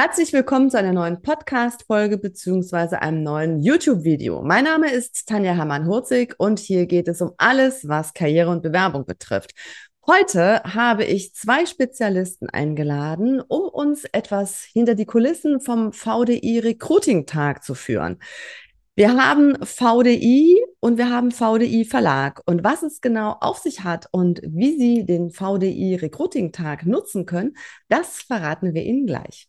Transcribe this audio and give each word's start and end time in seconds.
Herzlich 0.00 0.32
willkommen 0.32 0.70
zu 0.70 0.78
einer 0.78 0.92
neuen 0.92 1.22
Podcast-Folge 1.22 2.18
beziehungsweise 2.18 3.02
einem 3.02 3.24
neuen 3.24 3.58
YouTube-Video. 3.58 4.42
Mein 4.42 4.62
Name 4.62 4.92
ist 4.92 5.26
Tanja 5.26 5.54
Hermann-Hurzig 5.54 6.34
und 6.38 6.60
hier 6.60 6.86
geht 6.86 7.08
es 7.08 7.20
um 7.20 7.32
alles, 7.36 7.88
was 7.88 8.14
Karriere 8.14 8.50
und 8.50 8.62
Bewerbung 8.62 9.06
betrifft. 9.06 9.54
Heute 10.06 10.62
habe 10.62 11.04
ich 11.04 11.34
zwei 11.34 11.66
Spezialisten 11.66 12.48
eingeladen, 12.48 13.40
um 13.40 13.62
uns 13.62 14.04
etwas 14.12 14.62
hinter 14.62 14.94
die 14.94 15.04
Kulissen 15.04 15.60
vom 15.60 15.92
VDI 15.92 16.60
Recruiting 16.60 17.26
Tag 17.26 17.64
zu 17.64 17.74
führen. 17.74 18.20
Wir 18.94 19.16
haben 19.16 19.56
VDI 19.64 20.62
und 20.78 20.96
wir 20.96 21.10
haben 21.10 21.32
VDI 21.32 21.84
Verlag. 21.84 22.40
Und 22.46 22.62
was 22.62 22.84
es 22.84 23.00
genau 23.00 23.36
auf 23.40 23.58
sich 23.58 23.82
hat 23.82 24.06
und 24.12 24.42
wie 24.44 24.78
Sie 24.78 25.04
den 25.04 25.30
VDI 25.32 25.96
Recruiting 25.96 26.52
Tag 26.52 26.86
nutzen 26.86 27.26
können, 27.26 27.56
das 27.88 28.22
verraten 28.22 28.74
wir 28.74 28.84
Ihnen 28.84 29.04
gleich. 29.04 29.48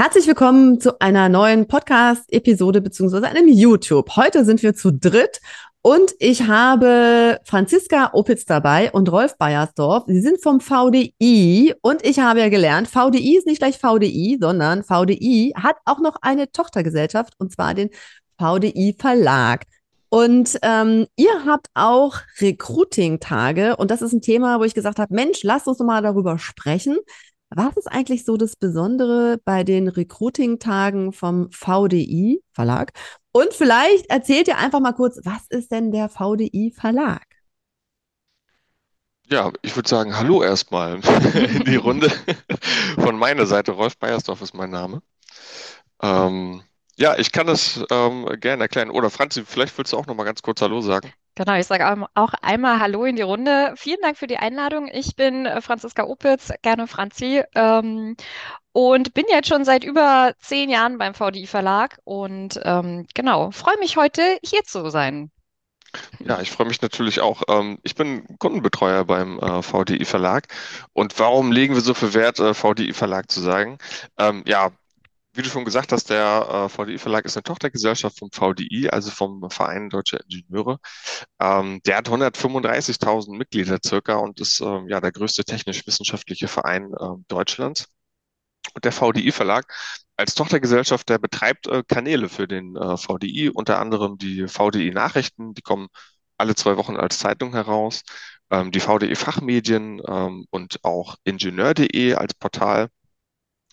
Herzlich 0.00 0.28
willkommen 0.28 0.80
zu 0.80 1.00
einer 1.00 1.28
neuen 1.28 1.66
Podcast-Episode 1.66 2.80
beziehungsweise 2.80 3.26
einem 3.26 3.48
YouTube. 3.48 4.14
Heute 4.14 4.44
sind 4.44 4.62
wir 4.62 4.72
zu 4.72 4.92
dritt 4.92 5.40
und 5.82 6.14
ich 6.20 6.46
habe 6.46 7.40
Franziska 7.42 8.10
Opitz 8.12 8.44
dabei 8.44 8.92
und 8.92 9.10
Rolf 9.10 9.36
Beiersdorf. 9.38 10.04
Sie 10.06 10.20
sind 10.20 10.40
vom 10.40 10.60
VDI 10.60 11.74
und 11.82 12.06
ich 12.06 12.20
habe 12.20 12.38
ja 12.38 12.48
gelernt, 12.48 12.86
VDI 12.86 13.38
ist 13.38 13.48
nicht 13.48 13.58
gleich 13.58 13.76
VDI, 13.78 14.38
sondern 14.40 14.84
VDI 14.84 15.54
hat 15.60 15.78
auch 15.84 15.98
noch 15.98 16.14
eine 16.22 16.52
Tochtergesellschaft 16.52 17.34
und 17.38 17.50
zwar 17.50 17.74
den 17.74 17.90
VDI 18.40 18.94
Verlag. 18.96 19.64
Und 20.10 20.60
ähm, 20.62 21.08
ihr 21.16 21.44
habt 21.44 21.66
auch 21.74 22.18
Recruiting-Tage 22.40 23.76
und 23.76 23.90
das 23.90 24.00
ist 24.00 24.12
ein 24.12 24.22
Thema, 24.22 24.60
wo 24.60 24.64
ich 24.64 24.74
gesagt 24.74 25.00
habe, 25.00 25.12
Mensch, 25.12 25.42
lasst 25.42 25.66
uns 25.66 25.80
mal 25.80 26.02
darüber 26.02 26.38
sprechen. 26.38 26.98
Was 27.50 27.76
ist 27.76 27.86
eigentlich 27.86 28.24
so 28.24 28.36
das 28.36 28.56
Besondere 28.56 29.38
bei 29.44 29.64
den 29.64 29.88
Recruiting-Tagen 29.88 31.12
vom 31.12 31.50
VDI 31.50 32.42
Verlag? 32.52 32.92
Und 33.32 33.54
vielleicht 33.54 34.06
erzählt 34.10 34.48
ihr 34.48 34.58
einfach 34.58 34.80
mal 34.80 34.92
kurz, 34.92 35.20
was 35.24 35.46
ist 35.48 35.72
denn 35.72 35.90
der 35.90 36.10
VDI 36.10 36.72
Verlag? 36.76 37.24
Ja, 39.30 39.52
ich 39.62 39.76
würde 39.76 39.88
sagen, 39.88 40.16
hallo 40.16 40.42
erstmal 40.42 41.00
in 41.34 41.64
die 41.64 41.76
Runde. 41.76 42.10
Von 42.98 43.18
meiner 43.18 43.46
Seite, 43.46 43.72
Rolf 43.72 43.98
Beiersdorf 43.98 44.42
ist 44.42 44.54
mein 44.54 44.70
Name. 44.70 45.02
Ähm, 46.02 46.62
ja, 46.96 47.16
ich 47.18 47.32
kann 47.32 47.46
das 47.46 47.84
ähm, 47.90 48.26
gerne 48.40 48.64
erklären. 48.64 48.90
Oder 48.90 49.10
Franzi, 49.10 49.44
vielleicht 49.44 49.76
willst 49.78 49.92
du 49.92 49.96
auch 49.96 50.06
noch 50.06 50.14
mal 50.14 50.24
ganz 50.24 50.42
kurz 50.42 50.60
Hallo 50.62 50.80
sagen. 50.80 51.12
Genau, 51.38 51.54
ich 51.54 51.68
sage 51.68 52.08
auch 52.16 52.34
einmal 52.42 52.80
Hallo 52.80 53.04
in 53.04 53.14
die 53.14 53.22
Runde. 53.22 53.72
Vielen 53.76 54.00
Dank 54.02 54.18
für 54.18 54.26
die 54.26 54.38
Einladung. 54.38 54.88
Ich 54.92 55.14
bin 55.14 55.46
äh, 55.46 55.60
Franziska 55.60 56.02
Opitz, 56.02 56.52
gerne 56.62 56.88
Franzi, 56.88 57.44
ähm, 57.54 58.16
und 58.72 59.14
bin 59.14 59.24
jetzt 59.30 59.46
schon 59.48 59.64
seit 59.64 59.84
über 59.84 60.32
zehn 60.40 60.68
Jahren 60.68 60.98
beim 60.98 61.14
VDI 61.14 61.46
Verlag 61.46 62.00
und 62.02 62.58
ähm, 62.64 63.06
genau, 63.14 63.52
freue 63.52 63.78
mich 63.78 63.96
heute 63.96 64.20
hier 64.42 64.64
zu 64.64 64.90
sein. 64.90 65.30
Ja, 66.18 66.40
ich 66.40 66.50
freue 66.50 66.66
mich 66.66 66.82
natürlich 66.82 67.20
auch. 67.20 67.42
Ähm, 67.48 67.78
ich 67.84 67.94
bin 67.94 68.26
Kundenbetreuer 68.40 69.04
beim 69.04 69.38
äh, 69.38 69.62
VDI 69.62 70.04
Verlag. 70.06 70.48
Und 70.92 71.20
warum 71.20 71.52
legen 71.52 71.74
wir 71.74 71.82
so 71.82 71.94
viel 71.94 72.14
Wert, 72.14 72.40
äh, 72.40 72.52
VDI 72.52 72.92
Verlag 72.92 73.30
zu 73.30 73.40
sagen? 73.40 73.78
Ähm, 74.18 74.42
ja, 74.44 74.72
wie 75.38 75.42
du 75.42 75.50
schon 75.50 75.64
gesagt 75.64 75.92
hast, 75.92 76.10
der 76.10 76.66
äh, 76.66 76.68
VDI-Verlag 76.68 77.24
ist 77.24 77.36
eine 77.36 77.44
Tochtergesellschaft 77.44 78.18
vom 78.18 78.30
VDI, 78.32 78.90
also 78.90 79.10
vom 79.12 79.48
Verein 79.50 79.88
Deutscher 79.88 80.18
Ingenieure. 80.28 80.80
Ähm, 81.40 81.80
der 81.86 81.98
hat 81.98 82.08
135.000 82.08 83.36
Mitglieder 83.36 83.78
circa 83.84 84.16
und 84.16 84.40
ist 84.40 84.60
ähm, 84.60 84.88
ja 84.88 85.00
der 85.00 85.12
größte 85.12 85.44
technisch-wissenschaftliche 85.44 86.48
Verein 86.48 86.92
äh, 86.92 87.22
Deutschlands. 87.28 87.86
Und 88.74 88.84
der 88.84 88.92
VDI-Verlag 88.92 89.72
als 90.16 90.34
Tochtergesellschaft, 90.34 91.08
der 91.08 91.18
betreibt 91.18 91.68
äh, 91.68 91.84
Kanäle 91.86 92.28
für 92.28 92.48
den 92.48 92.74
äh, 92.76 92.96
VDI, 92.96 93.50
unter 93.50 93.78
anderem 93.78 94.18
die 94.18 94.48
VDI-Nachrichten, 94.48 95.54
die 95.54 95.62
kommen 95.62 95.86
alle 96.36 96.56
zwei 96.56 96.76
Wochen 96.76 96.96
als 96.96 97.20
Zeitung 97.20 97.52
heraus, 97.52 98.02
ähm, 98.50 98.72
die 98.72 98.80
VDI-Fachmedien 98.80 100.02
ähm, 100.04 100.46
und 100.50 100.84
auch 100.84 101.14
Ingenieur.de 101.22 102.14
als 102.14 102.34
Portal 102.34 102.88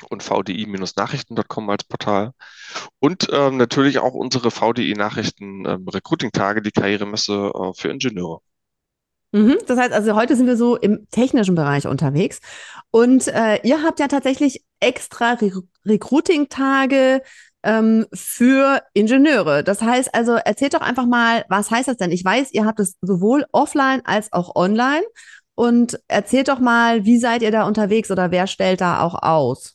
und 0.10 0.24
vdi-nachrichten.com 0.24 1.70
als 1.70 1.84
Portal. 1.84 2.32
Und 3.00 3.28
ähm, 3.32 3.58
natürlich 3.58 4.00
auch 4.00 4.14
unsere 4.14 4.52
VDI-Nachrichten 4.52 5.66
ähm, 5.66 5.86
die 5.86 6.72
Karrieremesse 6.72 7.52
äh, 7.54 7.74
für 7.74 7.90
Ingenieure. 7.90 8.42
Mhm, 9.32 9.58
das 9.68 9.78
heißt 9.78 9.92
also, 9.92 10.16
heute 10.16 10.36
sind 10.36 10.48
wir 10.48 10.56
so 10.56 10.78
im 10.78 11.10
technischen 11.12 11.56
Bereich 11.56 11.88
unterwegs. 11.88 12.40
Und 12.92 13.28
äh, 13.28 13.60
ihr 13.64 13.84
habt 13.84 14.00
ja 14.00 14.08
tatsächlich 14.08 14.64
extra 14.80 15.34
Re 15.34 15.52
Recruiting-Tage 15.86 17.22
ähm, 17.64 18.06
für 18.14 18.82
Ingenieure. 18.94 19.64
Das 19.64 19.82
heißt 19.82 20.16
also, 20.16 20.34
erzählt 20.34 20.74
doch 20.74 20.82
einfach 20.82 21.06
mal, 21.06 21.46
was 21.50 21.70
heißt 21.70 21.88
das 21.88 21.98
denn? 21.98 22.12
Ich 22.12 22.24
weiß, 22.24 22.54
ihr 22.54 22.66
habt 22.66 22.80
es 22.80 22.96
sowohl 23.02 23.46
offline 23.52 24.02
als 24.06 24.32
auch 24.32 24.56
online. 24.56 25.04
Und 25.56 26.00
erzählt 26.08 26.50
doch 26.50 26.60
mal, 26.60 27.06
wie 27.06 27.18
seid 27.18 27.42
ihr 27.42 27.52
da 27.52 27.66
unterwegs 27.66 28.12
oder 28.12 28.32
wer 28.32 28.48
stellt 28.48 28.82
da 28.82 29.02
auch 29.02 29.16
aus? 29.22 29.75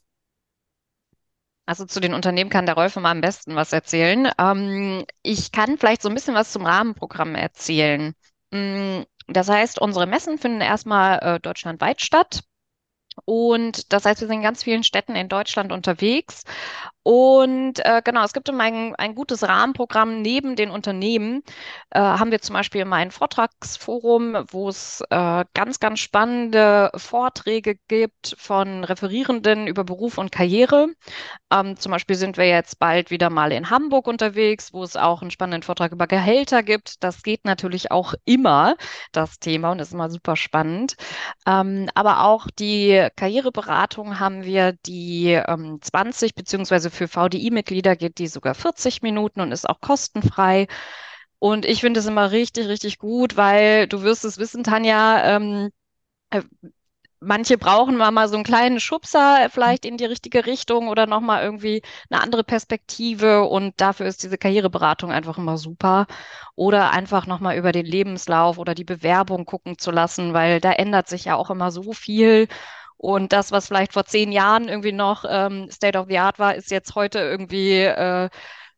Also 1.71 1.87
zu 1.87 2.01
den 2.01 2.15
Unternehmen 2.15 2.51
kann 2.51 2.67
der 2.67 2.75
Rolf 2.75 2.97
mal 2.97 3.13
am 3.13 3.21
besten 3.21 3.55
was 3.55 3.73
erzählen. 3.73 4.29
Ähm, 4.39 5.05
ich 5.23 5.53
kann 5.53 5.79
vielleicht 5.79 6.03
so 6.03 6.09
ein 6.09 6.17
bisschen 6.17 6.35
was 6.35 6.51
zum 6.51 6.67
Rahmenprogramm 6.67 7.37
erzählen. 7.37 8.13
Mm, 8.51 9.03
das 9.29 9.49
heißt, 9.49 9.81
unsere 9.81 10.07
Messen 10.09 10.37
finden 10.37 10.63
erstmal 10.63 11.21
äh, 11.21 11.39
deutschlandweit 11.39 12.01
statt. 12.01 12.43
Und 13.25 13.93
das 13.93 14.05
heißt, 14.05 14.21
wir 14.21 14.27
sind 14.27 14.39
in 14.39 14.43
ganz 14.43 14.65
vielen 14.65 14.83
Städten 14.83 15.15
in 15.15 15.29
Deutschland 15.29 15.71
unterwegs. 15.71 16.43
Und 17.03 17.79
äh, 17.85 18.03
genau, 18.05 18.25
es 18.25 18.35
gibt 18.35 18.51
ein, 18.51 18.95
ein 18.95 19.15
gutes 19.15 19.43
Rahmenprogramm 19.43 20.21
neben 20.21 20.55
den 20.55 20.71
Unternehmen. 20.71 21.43
Äh, 21.91 22.01
haben 22.01 22.31
wir 22.31 22.43
zum 22.43 22.55
Beispiel 22.55 22.83
immer 22.83 22.97
ein 22.97 23.11
Vortragsforum, 23.11 24.45
wo 24.51 24.69
es 24.69 25.03
äh, 25.09 25.45
ganz, 25.55 25.81
ganz 25.81 26.01
spannende 26.01 26.91
Vorträge 26.95 27.77
gibt 27.89 28.35
von 28.39 28.85
Referierenden 28.85 29.67
über 29.67 29.85
Beruf 29.85 30.19
und 30.19 30.31
Karriere. 30.31 30.89
Ähm, 31.51 31.77
zum 31.79 31.91
Beispiel 31.93 32.17
sind 32.17 32.37
wir 32.37 32.47
jetzt 32.47 32.79
bald 32.79 33.11
wieder 33.11 33.31
mal 33.31 33.53
in 33.53 33.71
Hamburg 33.71 34.07
unterwegs, 34.07 34.75
wo 34.75 34.83
es 34.83 34.97
auch 34.97 35.23
einen 35.23 35.31
spannenden 35.31 35.63
Vortrag 35.63 35.93
über 35.93 36.07
Gehälter 36.07 36.63
gibt. 36.63 37.03
Das 37.03 37.23
geht 37.23 37.47
natürlich 37.47 37.91
auch 37.91 38.13
immer, 38.27 38.77
das 39.13 39.39
Thema, 39.39 39.73
und 39.73 39.81
ist 39.81 39.95
immer 39.95 40.11
super 40.11 40.37
spannend. 40.37 40.97
Ähm, 41.47 41.89
aber 41.95 42.25
auch 42.25 42.47
die 42.59 43.09
Karriereberatung 43.17 44.21
haben 44.21 44.45
wir, 44.45 44.73
die 44.87 45.33
ähm, 45.33 45.79
20 45.81 46.35
beziehungsweise 46.35 46.90
für 46.91 47.09
VDI-Mitglieder 47.09 47.97
geht 47.97 48.19
die 48.19 48.29
sogar 48.29 48.55
40 48.55 49.03
Minuten 49.03 49.41
und 49.41 49.53
ist 49.53 49.69
auch 49.69 49.81
kostenfrei. 49.81 50.67
Und 51.39 51.65
ich 51.67 51.81
finde 51.81 52.01
es 52.01 52.07
immer 52.07 52.33
richtig, 52.33 52.69
richtig 52.69 52.99
gut, 52.99 53.37
weil 53.37 53.89
du 53.89 54.03
wirst 54.03 54.25
es 54.25 54.39
wissen, 54.39 54.65
Tanja, 54.65 55.37
ähm, 55.37 55.71
äh, 56.31 56.43
manche 57.21 57.59
brauchen 57.59 57.97
mal, 57.97 58.11
mal 58.11 58.29
so 58.29 58.35
einen 58.37 58.45
kleinen 58.45 58.81
Schubser 58.81 59.49
vielleicht 59.51 59.85
in 59.85 59.97
die 59.99 60.07
richtige 60.07 60.47
Richtung 60.47 60.89
oder 60.89 61.07
nochmal 61.07 61.43
irgendwie 61.45 61.83
eine 62.11 62.23
andere 62.23 62.45
Perspektive. 62.45 63.45
Und 63.45 63.81
dafür 63.81 64.07
ist 64.07 64.23
diese 64.23 64.39
Karriereberatung 64.39 65.13
einfach 65.13 65.39
immer 65.39 65.59
super. 65.59 66.07
Oder 66.57 66.91
einfach 66.93 67.27
nochmal 67.27 67.57
über 67.57 67.73
den 67.73 67.87
Lebenslauf 67.87 68.59
oder 68.59 68.75
die 68.75 68.85
Bewerbung 68.85 69.45
gucken 69.47 69.79
zu 69.79 69.91
lassen, 69.91 70.33
weil 70.35 70.61
da 70.61 70.73
ändert 70.73 71.09
sich 71.09 71.27
ja 71.27 71.37
auch 71.37 71.51
immer 71.51 71.71
so 71.71 71.93
viel. 71.93 72.49
Und 73.03 73.33
das, 73.33 73.51
was 73.51 73.67
vielleicht 73.67 73.95
vor 73.95 74.05
zehn 74.05 74.31
Jahren 74.31 74.69
irgendwie 74.69 74.93
noch 74.93 75.25
ähm, 75.27 75.71
State 75.71 75.99
of 75.99 76.09
the 76.11 76.19
Art 76.19 76.39
war, 76.39 76.55
ist 76.55 76.71
jetzt 76.71 76.95
heute 76.95 77.19
irgendwie 77.19 77.79
äh, 77.81 78.29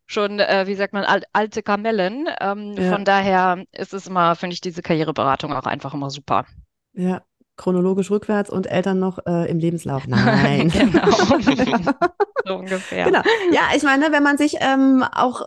schon, 0.05 0.39
äh, 0.39 0.63
wie 0.65 0.75
sagt 0.75 0.93
man, 0.93 1.03
al 1.03 1.23
alte 1.33 1.61
Kamellen. 1.61 2.29
Ähm, 2.39 2.71
ja. 2.77 2.89
Von 2.89 3.03
daher 3.03 3.65
ist 3.73 3.93
es 3.93 4.07
immer, 4.07 4.37
finde 4.37 4.53
ich, 4.53 4.61
diese 4.61 4.81
Karriereberatung 4.81 5.51
auch 5.51 5.65
einfach 5.65 5.93
immer 5.93 6.09
super. 6.09 6.45
Ja, 6.93 7.23
chronologisch 7.57 8.11
rückwärts 8.11 8.49
und 8.49 8.65
Eltern 8.65 8.97
noch 8.97 9.19
äh, 9.25 9.49
im 9.51 9.59
Lebenslauf. 9.59 10.03
Nein. 10.07 10.69
genau. 10.69 11.11
so 12.45 12.55
ungefähr. 12.55 13.03
Genau. 13.03 13.23
Ja, 13.51 13.75
ich 13.75 13.83
meine, 13.83 14.13
wenn 14.13 14.23
man 14.23 14.37
sich 14.37 14.55
ähm, 14.61 15.03
auch 15.11 15.41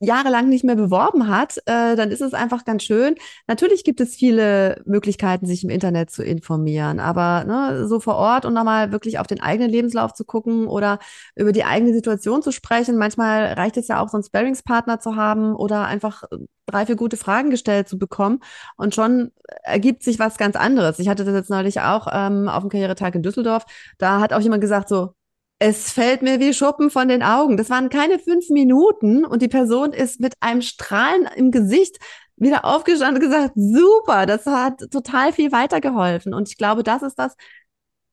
jahrelang 0.00 0.48
nicht 0.48 0.64
mehr 0.64 0.76
beworben 0.76 1.28
hat, 1.28 1.58
äh, 1.66 1.96
dann 1.96 2.10
ist 2.10 2.20
es 2.20 2.34
einfach 2.34 2.64
ganz 2.64 2.84
schön. 2.84 3.16
Natürlich 3.46 3.84
gibt 3.84 4.00
es 4.00 4.14
viele 4.14 4.82
Möglichkeiten, 4.86 5.46
sich 5.46 5.64
im 5.64 5.70
Internet 5.70 6.10
zu 6.10 6.22
informieren, 6.22 7.00
aber 7.00 7.44
ne, 7.44 7.88
so 7.88 8.00
vor 8.00 8.16
Ort 8.16 8.44
und 8.44 8.54
nochmal 8.54 8.92
wirklich 8.92 9.18
auf 9.18 9.26
den 9.26 9.40
eigenen 9.40 9.70
Lebenslauf 9.70 10.12
zu 10.12 10.24
gucken 10.24 10.66
oder 10.66 10.98
über 11.34 11.52
die 11.52 11.64
eigene 11.64 11.92
Situation 11.92 12.42
zu 12.42 12.52
sprechen. 12.52 12.96
Manchmal 12.96 13.54
reicht 13.54 13.76
es 13.76 13.88
ja 13.88 14.00
auch, 14.00 14.08
so 14.08 14.16
einen 14.16 14.24
Sparringspartner 14.24 15.00
zu 15.00 15.16
haben 15.16 15.54
oder 15.54 15.86
einfach 15.86 16.24
drei, 16.66 16.86
vier 16.86 16.96
gute 16.96 17.16
Fragen 17.16 17.50
gestellt 17.50 17.88
zu 17.88 17.98
bekommen 17.98 18.40
und 18.76 18.94
schon 18.94 19.32
ergibt 19.62 20.02
sich 20.02 20.18
was 20.18 20.36
ganz 20.36 20.56
anderes. 20.56 20.98
Ich 20.98 21.08
hatte 21.08 21.24
das 21.24 21.34
jetzt 21.34 21.50
neulich 21.50 21.80
auch 21.80 22.06
ähm, 22.12 22.48
auf 22.48 22.62
dem 22.62 22.68
Karrieretag 22.70 23.14
in 23.14 23.22
Düsseldorf. 23.22 23.64
Da 23.98 24.20
hat 24.20 24.32
auch 24.32 24.40
jemand 24.40 24.60
gesagt 24.60 24.88
so, 24.88 25.14
es 25.58 25.92
fällt 25.92 26.22
mir 26.22 26.38
wie 26.40 26.54
Schuppen 26.54 26.90
von 26.90 27.08
den 27.08 27.22
Augen. 27.22 27.56
Das 27.56 27.70
waren 27.70 27.88
keine 27.88 28.18
fünf 28.18 28.48
Minuten 28.50 29.24
und 29.24 29.42
die 29.42 29.48
Person 29.48 29.92
ist 29.92 30.20
mit 30.20 30.34
einem 30.40 30.62
Strahlen 30.62 31.28
im 31.36 31.50
Gesicht 31.50 31.98
wieder 32.36 32.64
aufgestanden 32.64 33.22
und 33.22 33.28
gesagt, 33.28 33.52
super, 33.56 34.26
das 34.26 34.46
hat 34.46 34.80
total 34.92 35.32
viel 35.32 35.50
weitergeholfen. 35.50 36.32
Und 36.34 36.48
ich 36.48 36.56
glaube, 36.56 36.84
das 36.84 37.02
ist 37.02 37.16
das, 37.18 37.34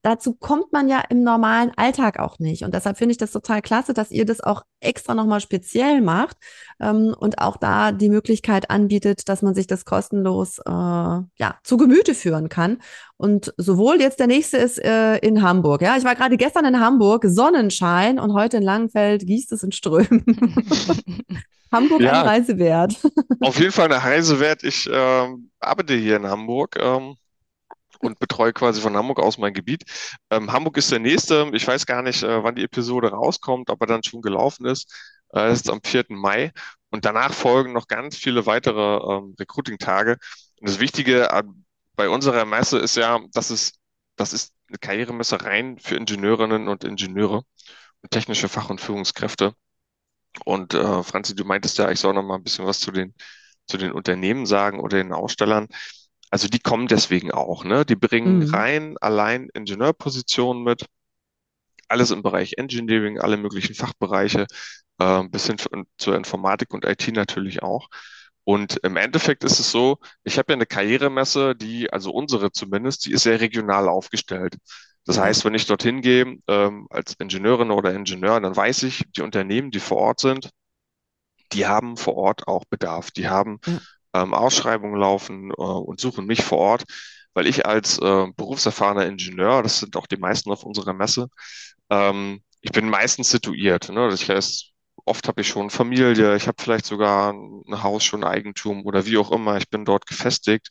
dazu 0.06 0.34
kommt 0.34 0.72
man 0.72 0.88
ja 0.88 1.02
im 1.10 1.24
normalen 1.24 1.72
Alltag 1.76 2.20
auch 2.20 2.38
nicht. 2.38 2.64
Und 2.64 2.76
deshalb 2.76 2.98
finde 2.98 3.14
ich 3.14 3.18
das 3.18 3.32
total 3.32 3.62
klasse, 3.62 3.94
dass 3.94 4.12
ihr 4.12 4.26
das 4.26 4.40
auch 4.40 4.62
extra 4.80 5.16
nochmal 5.16 5.42
speziell 5.42 6.02
macht 6.02 6.38
ähm, 6.80 7.16
und 7.18 7.40
auch 7.40 7.58
da 7.58 7.92
die 7.92 8.10
Möglichkeit 8.10 8.70
anbietet, 8.70 9.28
dass 9.28 9.42
man 9.42 9.56
sich 9.56 9.66
das 9.66 9.84
kostenlos 9.84 10.60
äh, 10.60 10.72
ja, 10.72 11.60
zu 11.64 11.78
Gemüte 11.78 12.14
führen 12.14 12.50
kann. 12.50 12.78
Und 13.18 13.54
sowohl 13.58 14.00
jetzt 14.00 14.20
der 14.20 14.28
nächste 14.28 14.58
ist 14.58 14.78
äh, 14.78 15.18
in 15.18 15.42
Hamburg. 15.42 15.82
Ja, 15.82 15.98
ich 15.98 16.04
war 16.04 16.16
gerade 16.16 16.38
gestern 16.38 16.66
in 16.66 16.80
Hamburg, 16.80 17.24
Sonnenschein 17.26 18.20
und 18.20 18.34
heute 18.34 18.58
in 18.58 18.64
Langenfeld 18.64 19.26
gießt 19.26 19.52
es 19.54 19.64
in 19.64 19.72
Strömen. 19.72 20.24
Hamburg 21.72 22.02
ja, 22.02 22.12
eine 22.12 22.30
Reise 22.30 22.58
wert. 22.60 22.96
auf 23.42 23.60
jeden 23.60 23.72
Fall 23.72 23.92
eine 23.92 24.04
Reise 24.04 24.40
wert. 24.40 24.64
Ich 24.64 24.88
ähm, 24.92 25.50
arbeite 25.60 25.96
hier 25.96 26.18
in 26.18 26.28
Hamburg. 26.28 26.78
Ähm, 26.80 27.16
und 28.00 28.20
betreue 28.20 28.54
quasi 28.54 28.82
von 28.82 28.96
Hamburg 28.96 29.20
aus 29.20 29.38
mein 29.38 29.54
Gebiet. 29.54 29.84
Ähm, 30.30 30.52
Hamburg 30.52 30.78
ist 30.78 30.92
der 30.92 31.00
nächste. 31.00 31.50
Ich 31.54 31.68
weiß 31.68 31.86
gar 31.86 32.02
nicht, 32.02 32.24
äh, 32.24 32.44
wann 32.44 32.56
die 32.56 32.64
Episode 32.64 33.10
rauskommt, 33.12 33.70
ob 33.70 33.82
er 33.82 33.88
dann 33.88 34.04
schon 34.04 34.22
gelaufen 34.22 34.66
ist. 34.66 34.94
Äh, 35.34 35.52
ist 35.52 35.70
am 35.70 35.82
4. 35.84 36.06
Mai. 36.10 36.52
Und 36.90 37.06
danach 37.06 37.34
folgen 37.34 37.74
noch 37.74 37.88
ganz 37.88 38.18
viele 38.18 38.46
weitere 38.46 38.98
ähm, 39.18 39.36
Recruiting-Tage. 39.40 40.18
Und 40.60 40.70
das 40.70 40.80
Wichtige 40.80 41.30
äh, 41.30 41.44
bei 41.96 42.10
unserer 42.10 42.46
Messe 42.46 42.80
ist 42.80 42.96
ja, 42.96 43.20
dass 43.34 43.50
es, 43.50 43.74
das 44.16 44.34
ist 44.34 44.54
eine 44.70 44.78
Karrieremesse 44.78 45.42
rein 45.44 45.78
für 45.80 45.96
Ingenieurinnen 45.96 46.68
und 46.68 46.84
Ingenieure 46.84 47.44
und 48.02 48.12
technische 48.12 48.50
Fach- 48.50 48.70
und 48.70 48.82
Führungskräfte. 48.82 49.54
Und 50.46 50.74
äh, 50.74 51.04
Franzi, 51.04 51.36
du 51.36 51.46
meintest 51.46 51.78
ja, 51.78 51.92
ich 51.92 52.00
soll 52.00 52.14
noch 52.14 52.24
mal 52.24 52.36
ein 52.36 52.44
bisschen 52.44 52.66
was 52.66 52.80
zu 52.80 52.92
den, 52.92 53.14
zu 53.68 53.78
den 53.78 53.92
Unternehmen 53.92 54.46
sagen 54.46 54.80
oder 54.80 54.98
den 54.98 55.14
Ausstellern. 55.14 55.68
Also 56.32 56.48
die 56.48 56.60
kommen 56.60 56.88
deswegen 56.88 57.32
auch, 57.32 57.64
ne? 57.64 57.86
Die 57.86 57.96
bringen 57.96 58.40
mhm. 58.40 58.54
rein 58.54 58.98
allein 59.00 59.50
Ingenieurpositionen 59.54 60.64
mit, 60.64 60.86
alles 61.88 62.12
im 62.12 62.24
Bereich 62.24 62.54
Engineering, 62.58 63.20
alle 63.20 63.38
möglichen 63.38 63.76
Fachbereiche, 63.76 64.48
äh, 65.00 65.24
bis 65.30 65.48
hin 65.48 65.58
zur 65.98 66.16
Informatik 66.16 66.74
und 66.74 66.86
IT 66.86 67.08
natürlich 67.10 67.64
auch. 67.64 67.90
Und 68.44 68.78
im 68.84 68.96
Endeffekt 68.96 69.44
ist 69.44 69.60
es 69.60 69.72
so, 69.72 69.98
ich 70.24 70.38
habe 70.38 70.54
ja 70.54 70.56
eine 70.56 70.68
Karrieremesse, 70.68 71.56
die, 71.56 71.92
also 71.92 72.12
unsere 72.12 72.52
zumindest, 72.52 73.06
die 73.06 73.12
ist 73.12 73.24
sehr 73.24 73.42
regional 73.42 73.88
aufgestellt. 73.90 74.56
Das 75.04 75.20
heißt, 75.20 75.46
wenn 75.46 75.56
ich 75.56 75.66
dorthin 75.68 76.02
gehe 76.02 76.38
ähm, 76.48 76.88
als 76.90 77.16
Ingenieurin 77.20 77.72
oder 77.72 77.94
Ingenieur, 77.94 78.40
dann 78.40 78.56
weiß 78.56 78.84
ich, 78.84 79.04
die 79.16 79.22
Unternehmen, 79.22 79.72
die 79.72 79.80
vor 79.80 79.98
Ort 79.98 80.20
sind, 80.20 80.50
die 81.54 81.66
haben 81.68 81.98
vor 81.98 82.16
Ort 82.16 82.48
auch 82.48 82.66
Bedarf. 82.66 83.12
Die 83.12 83.28
haben. 83.28 83.60
Ähm, 84.16 84.34
Ausschreibungen 84.34 85.00
laufen 85.00 85.52
äh, 85.52 85.54
und 85.56 86.00
suchen 86.00 86.26
mich 86.26 86.44
vor 86.44 86.60
Ort, 86.60 86.84
weil 87.34 87.48
ich 87.48 87.66
als 87.66 88.00
äh, 88.00 88.28
berufserfahrener 88.36 89.06
Ingenieur, 89.06 89.64
das 89.64 89.80
sind 89.80 89.98
auch 89.98 90.08
die 90.08 90.18
meisten 90.18 90.52
auf 90.52 90.64
unserer 90.64 90.94
Messe, 90.94 91.28
ähm, 91.90 92.42
ich 92.62 92.72
bin 92.72 92.90
meistens 92.90 93.30
situiert. 93.30 93.90
Ne? 93.90 94.10
Das 94.10 94.28
heißt, 94.28 94.72
oft 95.06 95.28
habe 95.28 95.42
ich 95.42 95.48
schon 95.48 95.70
Familie, 95.70 96.36
ich 96.36 96.48
habe 96.48 96.62
vielleicht 96.62 96.86
sogar 96.86 97.34
ein 97.34 97.84
Haus, 97.84 98.04
schon 98.04 98.24
Eigentum 98.24 98.86
oder 98.86 99.06
wie 99.06 99.18
auch 99.18 99.32
immer. 99.32 99.58
Ich 99.58 99.70
bin 99.70 99.86
dort 99.86 100.08
gefestigt, 100.08 100.70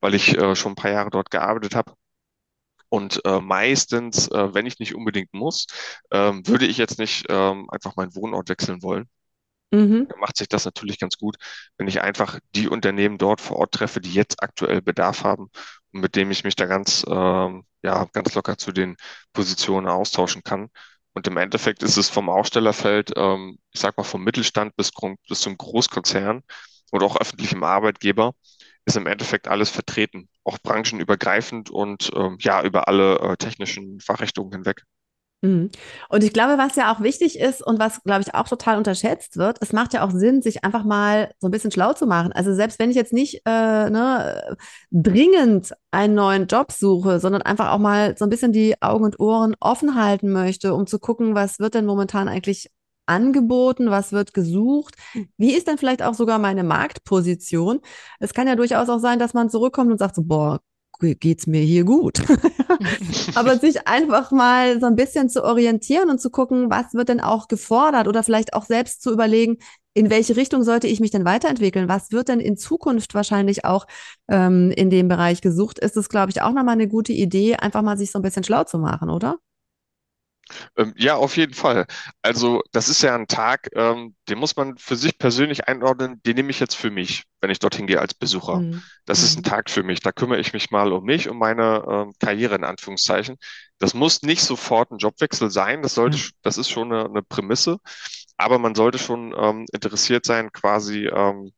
weil 0.00 0.14
ich 0.14 0.36
äh, 0.36 0.56
schon 0.56 0.72
ein 0.72 0.76
paar 0.76 0.90
Jahre 0.90 1.10
dort 1.10 1.30
gearbeitet 1.30 1.74
habe. 1.76 1.94
Und 2.90 3.22
äh, 3.24 3.40
meistens, 3.40 4.28
äh, 4.28 4.54
wenn 4.54 4.66
ich 4.66 4.78
nicht 4.78 4.94
unbedingt 4.94 5.32
muss, 5.34 5.66
ähm, 6.10 6.46
würde 6.46 6.66
ich 6.66 6.78
jetzt 6.78 6.98
nicht 6.98 7.26
ähm, 7.28 7.68
einfach 7.70 7.96
meinen 7.96 8.14
Wohnort 8.16 8.48
wechseln 8.48 8.82
wollen. 8.82 9.08
Mhm. 9.70 10.08
Macht 10.18 10.36
sich 10.38 10.48
das 10.48 10.64
natürlich 10.64 10.98
ganz 10.98 11.18
gut, 11.18 11.36
wenn 11.76 11.88
ich 11.88 12.00
einfach 12.00 12.38
die 12.54 12.68
Unternehmen 12.68 13.18
dort 13.18 13.40
vor 13.40 13.58
Ort 13.58 13.72
treffe, 13.72 14.00
die 14.00 14.12
jetzt 14.14 14.42
aktuell 14.42 14.80
Bedarf 14.80 15.24
haben 15.24 15.50
und 15.92 16.00
mit 16.00 16.16
dem 16.16 16.30
ich 16.30 16.42
mich 16.44 16.56
da 16.56 16.64
ganz, 16.66 17.04
ähm, 17.08 17.64
ja, 17.82 18.04
ganz 18.12 18.34
locker 18.34 18.56
zu 18.56 18.72
den 18.72 18.96
Positionen 19.32 19.86
austauschen 19.88 20.42
kann. 20.42 20.70
Und 21.12 21.26
im 21.26 21.36
Endeffekt 21.36 21.82
ist 21.82 21.96
es 21.98 22.08
vom 22.08 22.30
Ausstellerfeld, 22.30 23.12
ähm, 23.16 23.58
ich 23.72 23.80
sag 23.80 23.96
mal 23.98 24.04
vom 24.04 24.24
Mittelstand 24.24 24.74
bis, 24.76 24.90
bis 25.28 25.40
zum 25.40 25.56
Großkonzern 25.58 26.42
oder 26.92 27.04
auch 27.06 27.16
öffentlichem 27.20 27.62
Arbeitgeber, 27.62 28.34
ist 28.86 28.96
im 28.96 29.06
Endeffekt 29.06 29.48
alles 29.48 29.68
vertreten, 29.70 30.28
auch 30.44 30.58
branchenübergreifend 30.62 31.68
und 31.70 32.10
ähm, 32.14 32.38
ja, 32.40 32.62
über 32.62 32.88
alle 32.88 33.18
äh, 33.20 33.36
technischen 33.36 34.00
Fachrichtungen 34.00 34.52
hinweg. 34.52 34.84
Mhm. 35.40 35.70
Und 36.08 36.24
ich 36.24 36.32
glaube, 36.32 36.58
was 36.58 36.74
ja 36.74 36.92
auch 36.92 37.00
wichtig 37.00 37.38
ist 37.38 37.64
und 37.64 37.78
was, 37.78 38.02
glaube 38.02 38.22
ich, 38.22 38.34
auch 38.34 38.48
total 38.48 38.76
unterschätzt 38.76 39.36
wird, 39.36 39.58
es 39.60 39.72
macht 39.72 39.94
ja 39.94 40.04
auch 40.04 40.10
Sinn, 40.10 40.42
sich 40.42 40.64
einfach 40.64 40.82
mal 40.84 41.30
so 41.38 41.46
ein 41.46 41.52
bisschen 41.52 41.70
schlau 41.70 41.92
zu 41.92 42.06
machen. 42.06 42.32
Also 42.32 42.54
selbst 42.54 42.80
wenn 42.80 42.90
ich 42.90 42.96
jetzt 42.96 43.12
nicht 43.12 43.42
äh, 43.44 43.90
ne, 43.90 44.56
dringend 44.90 45.74
einen 45.92 46.14
neuen 46.14 46.46
Job 46.48 46.72
suche, 46.72 47.20
sondern 47.20 47.42
einfach 47.42 47.70
auch 47.70 47.78
mal 47.78 48.16
so 48.18 48.24
ein 48.24 48.30
bisschen 48.30 48.52
die 48.52 48.82
Augen 48.82 49.04
und 49.04 49.20
Ohren 49.20 49.54
offen 49.60 49.94
halten 49.94 50.32
möchte, 50.32 50.74
um 50.74 50.86
zu 50.88 50.98
gucken, 50.98 51.36
was 51.36 51.60
wird 51.60 51.74
denn 51.74 51.86
momentan 51.86 52.28
eigentlich 52.28 52.68
angeboten, 53.06 53.90
was 53.90 54.12
wird 54.12 54.34
gesucht, 54.34 54.96
wie 55.38 55.54
ist 55.54 55.68
denn 55.68 55.78
vielleicht 55.78 56.02
auch 56.02 56.14
sogar 56.14 56.38
meine 56.38 56.64
Marktposition. 56.64 57.80
Es 58.18 58.34
kann 58.34 58.48
ja 58.48 58.56
durchaus 58.56 58.88
auch 58.88 58.98
sein, 58.98 59.18
dass 59.18 59.34
man 59.34 59.50
zurückkommt 59.50 59.90
und 59.90 59.98
sagt 59.98 60.16
so, 60.16 60.22
boah, 60.24 60.60
geht's 60.98 61.46
mir 61.46 61.62
hier 61.62 61.84
gut. 61.84 62.20
Aber 63.34 63.58
sich 63.58 63.86
einfach 63.86 64.30
mal 64.30 64.80
so 64.80 64.86
ein 64.86 64.96
bisschen 64.96 65.28
zu 65.28 65.44
orientieren 65.44 66.10
und 66.10 66.20
zu 66.20 66.30
gucken, 66.30 66.70
was 66.70 66.94
wird 66.94 67.08
denn 67.08 67.20
auch 67.20 67.48
gefordert 67.48 68.08
oder 68.08 68.22
vielleicht 68.22 68.54
auch 68.54 68.64
selbst 68.64 69.02
zu 69.02 69.12
überlegen, 69.12 69.58
in 69.94 70.10
welche 70.10 70.36
Richtung 70.36 70.62
sollte 70.62 70.86
ich 70.86 71.00
mich 71.00 71.10
denn 71.10 71.24
weiterentwickeln? 71.24 71.88
Was 71.88 72.12
wird 72.12 72.28
denn 72.28 72.40
in 72.40 72.56
Zukunft 72.56 73.14
wahrscheinlich 73.14 73.64
auch 73.64 73.86
ähm, 74.28 74.70
in 74.70 74.90
dem 74.90 75.08
Bereich 75.08 75.40
gesucht? 75.40 75.78
Ist 75.78 75.96
es, 75.96 76.08
glaube 76.08 76.30
ich, 76.30 76.42
auch 76.42 76.52
nochmal 76.52 76.74
eine 76.74 76.88
gute 76.88 77.12
Idee, 77.12 77.56
einfach 77.56 77.82
mal 77.82 77.98
sich 77.98 78.12
so 78.12 78.18
ein 78.18 78.22
bisschen 78.22 78.44
schlau 78.44 78.64
zu 78.64 78.78
machen, 78.78 79.10
oder? 79.10 79.38
Ähm, 80.76 80.94
ja, 80.96 81.16
auf 81.16 81.36
jeden 81.36 81.54
Fall. 81.54 81.86
Also 82.22 82.62
das 82.72 82.88
ist 82.88 83.02
ja 83.02 83.14
ein 83.14 83.26
Tag, 83.26 83.68
ähm, 83.74 84.14
den 84.28 84.38
muss 84.38 84.56
man 84.56 84.76
für 84.78 84.96
sich 84.96 85.18
persönlich 85.18 85.68
einordnen, 85.68 86.22
den 86.24 86.36
nehme 86.36 86.50
ich 86.50 86.60
jetzt 86.60 86.74
für 86.74 86.90
mich, 86.90 87.24
wenn 87.40 87.50
ich 87.50 87.58
dorthin 87.58 87.86
gehe 87.86 88.00
als 88.00 88.14
Besucher. 88.14 88.60
Mhm. 88.60 88.82
Das 89.04 89.22
ist 89.22 89.36
ein 89.36 89.40
mhm. 89.40 89.44
Tag 89.44 89.70
für 89.70 89.82
mich. 89.82 90.00
Da 90.00 90.12
kümmere 90.12 90.40
ich 90.40 90.52
mich 90.52 90.70
mal 90.70 90.92
um 90.92 91.04
mich, 91.04 91.28
um 91.28 91.38
meine 91.38 91.84
ähm, 91.88 92.12
Karriere 92.18 92.54
in 92.56 92.64
Anführungszeichen. 92.64 93.36
Das 93.78 93.94
muss 93.94 94.22
nicht 94.22 94.42
sofort 94.42 94.90
ein 94.90 94.98
Jobwechsel 94.98 95.50
sein. 95.50 95.82
Das 95.82 95.94
sollte, 95.94 96.18
mhm. 96.18 96.30
das 96.42 96.58
ist 96.58 96.70
schon 96.70 96.92
eine, 96.92 97.06
eine, 97.06 97.22
Prämisse. 97.22 97.78
Aber 98.36 98.58
man 98.58 98.74
sollte 98.74 98.98
schon 98.98 99.34
ähm, 99.36 99.66
interessiert 99.72 100.24
sein, 100.24 100.52
quasi 100.52 101.06
ähm, 101.06 101.52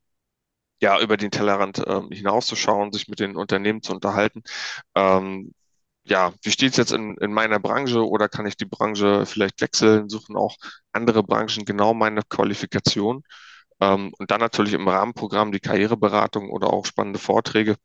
ja 0.81 1.01
über 1.01 1.17
den 1.17 1.31
Tellerrand 1.31 1.83
ähm, 1.87 2.09
hinauszuschauen, 2.11 2.93
sich 2.93 3.09
mit 3.09 3.21
den 3.21 3.37
Unternehmen 3.37 3.83
zu 3.83 3.93
unterhalten. 3.93 4.43
Ähm, 4.95 5.53
ja, 6.05 6.33
wie 6.43 6.51
steht 6.51 6.73
es 6.73 6.77
jetzt 6.79 6.93
in, 6.93 7.17
in 7.19 7.33
meiner 7.33 7.61
Branche 7.61 8.07
oder 8.07 8.29
kann 8.29 8.47
ich 8.47 8.57
die 8.57 8.65
Branche 8.65 9.27
vielleicht 9.27 9.61
wechseln, 9.61 10.09
suchen 10.09 10.37
auch 10.37 10.57
andere 10.93 11.23
Branchen 11.23 11.65
genau 11.65 11.95
meine 11.95 12.23
Qualifikation. 12.29 13.23
Ähm, 13.81 14.13
und 14.19 14.31
dann 14.31 14.41
natürlich 14.41 14.75
im 14.75 14.89
Rahmenprogramm 14.89 15.53
die 15.53 15.61
Karriereberatung 15.61 16.51
oder 16.51 16.73
auch 16.73 16.87
spannende 16.87 17.19
Vorträge. 17.19 17.77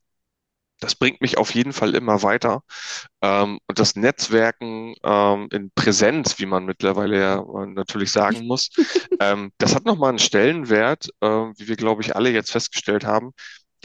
Das 0.82 0.96
bringt 0.96 1.22
mich 1.22 1.38
auf 1.38 1.56
jeden 1.56 1.72
Fall 1.74 1.96
immer 1.96 2.22
weiter. 2.24 2.64
Ähm, 3.22 3.60
und 3.68 3.80
das 3.80 3.96
Netzwerken 3.96 4.96
ähm, 5.04 5.48
in 5.52 5.72
Präsenz, 5.72 6.38
wie 6.40 6.46
man 6.46 6.66
mittlerweile 6.66 7.20
ja 7.20 7.46
natürlich 7.68 8.12
sagen 8.12 8.46
muss, 8.48 8.70
ähm, 9.22 9.52
das 9.58 9.76
hat 9.76 9.86
nochmal 9.86 10.10
einen 10.10 10.20
Stellenwert, 10.20 11.10
äh, 11.22 11.28
wie 11.28 11.68
wir, 11.70 11.78
glaube 11.78 12.02
ich, 12.02 12.16
alle 12.16 12.30
jetzt 12.32 12.52
festgestellt 12.52 13.06
haben, 13.06 13.32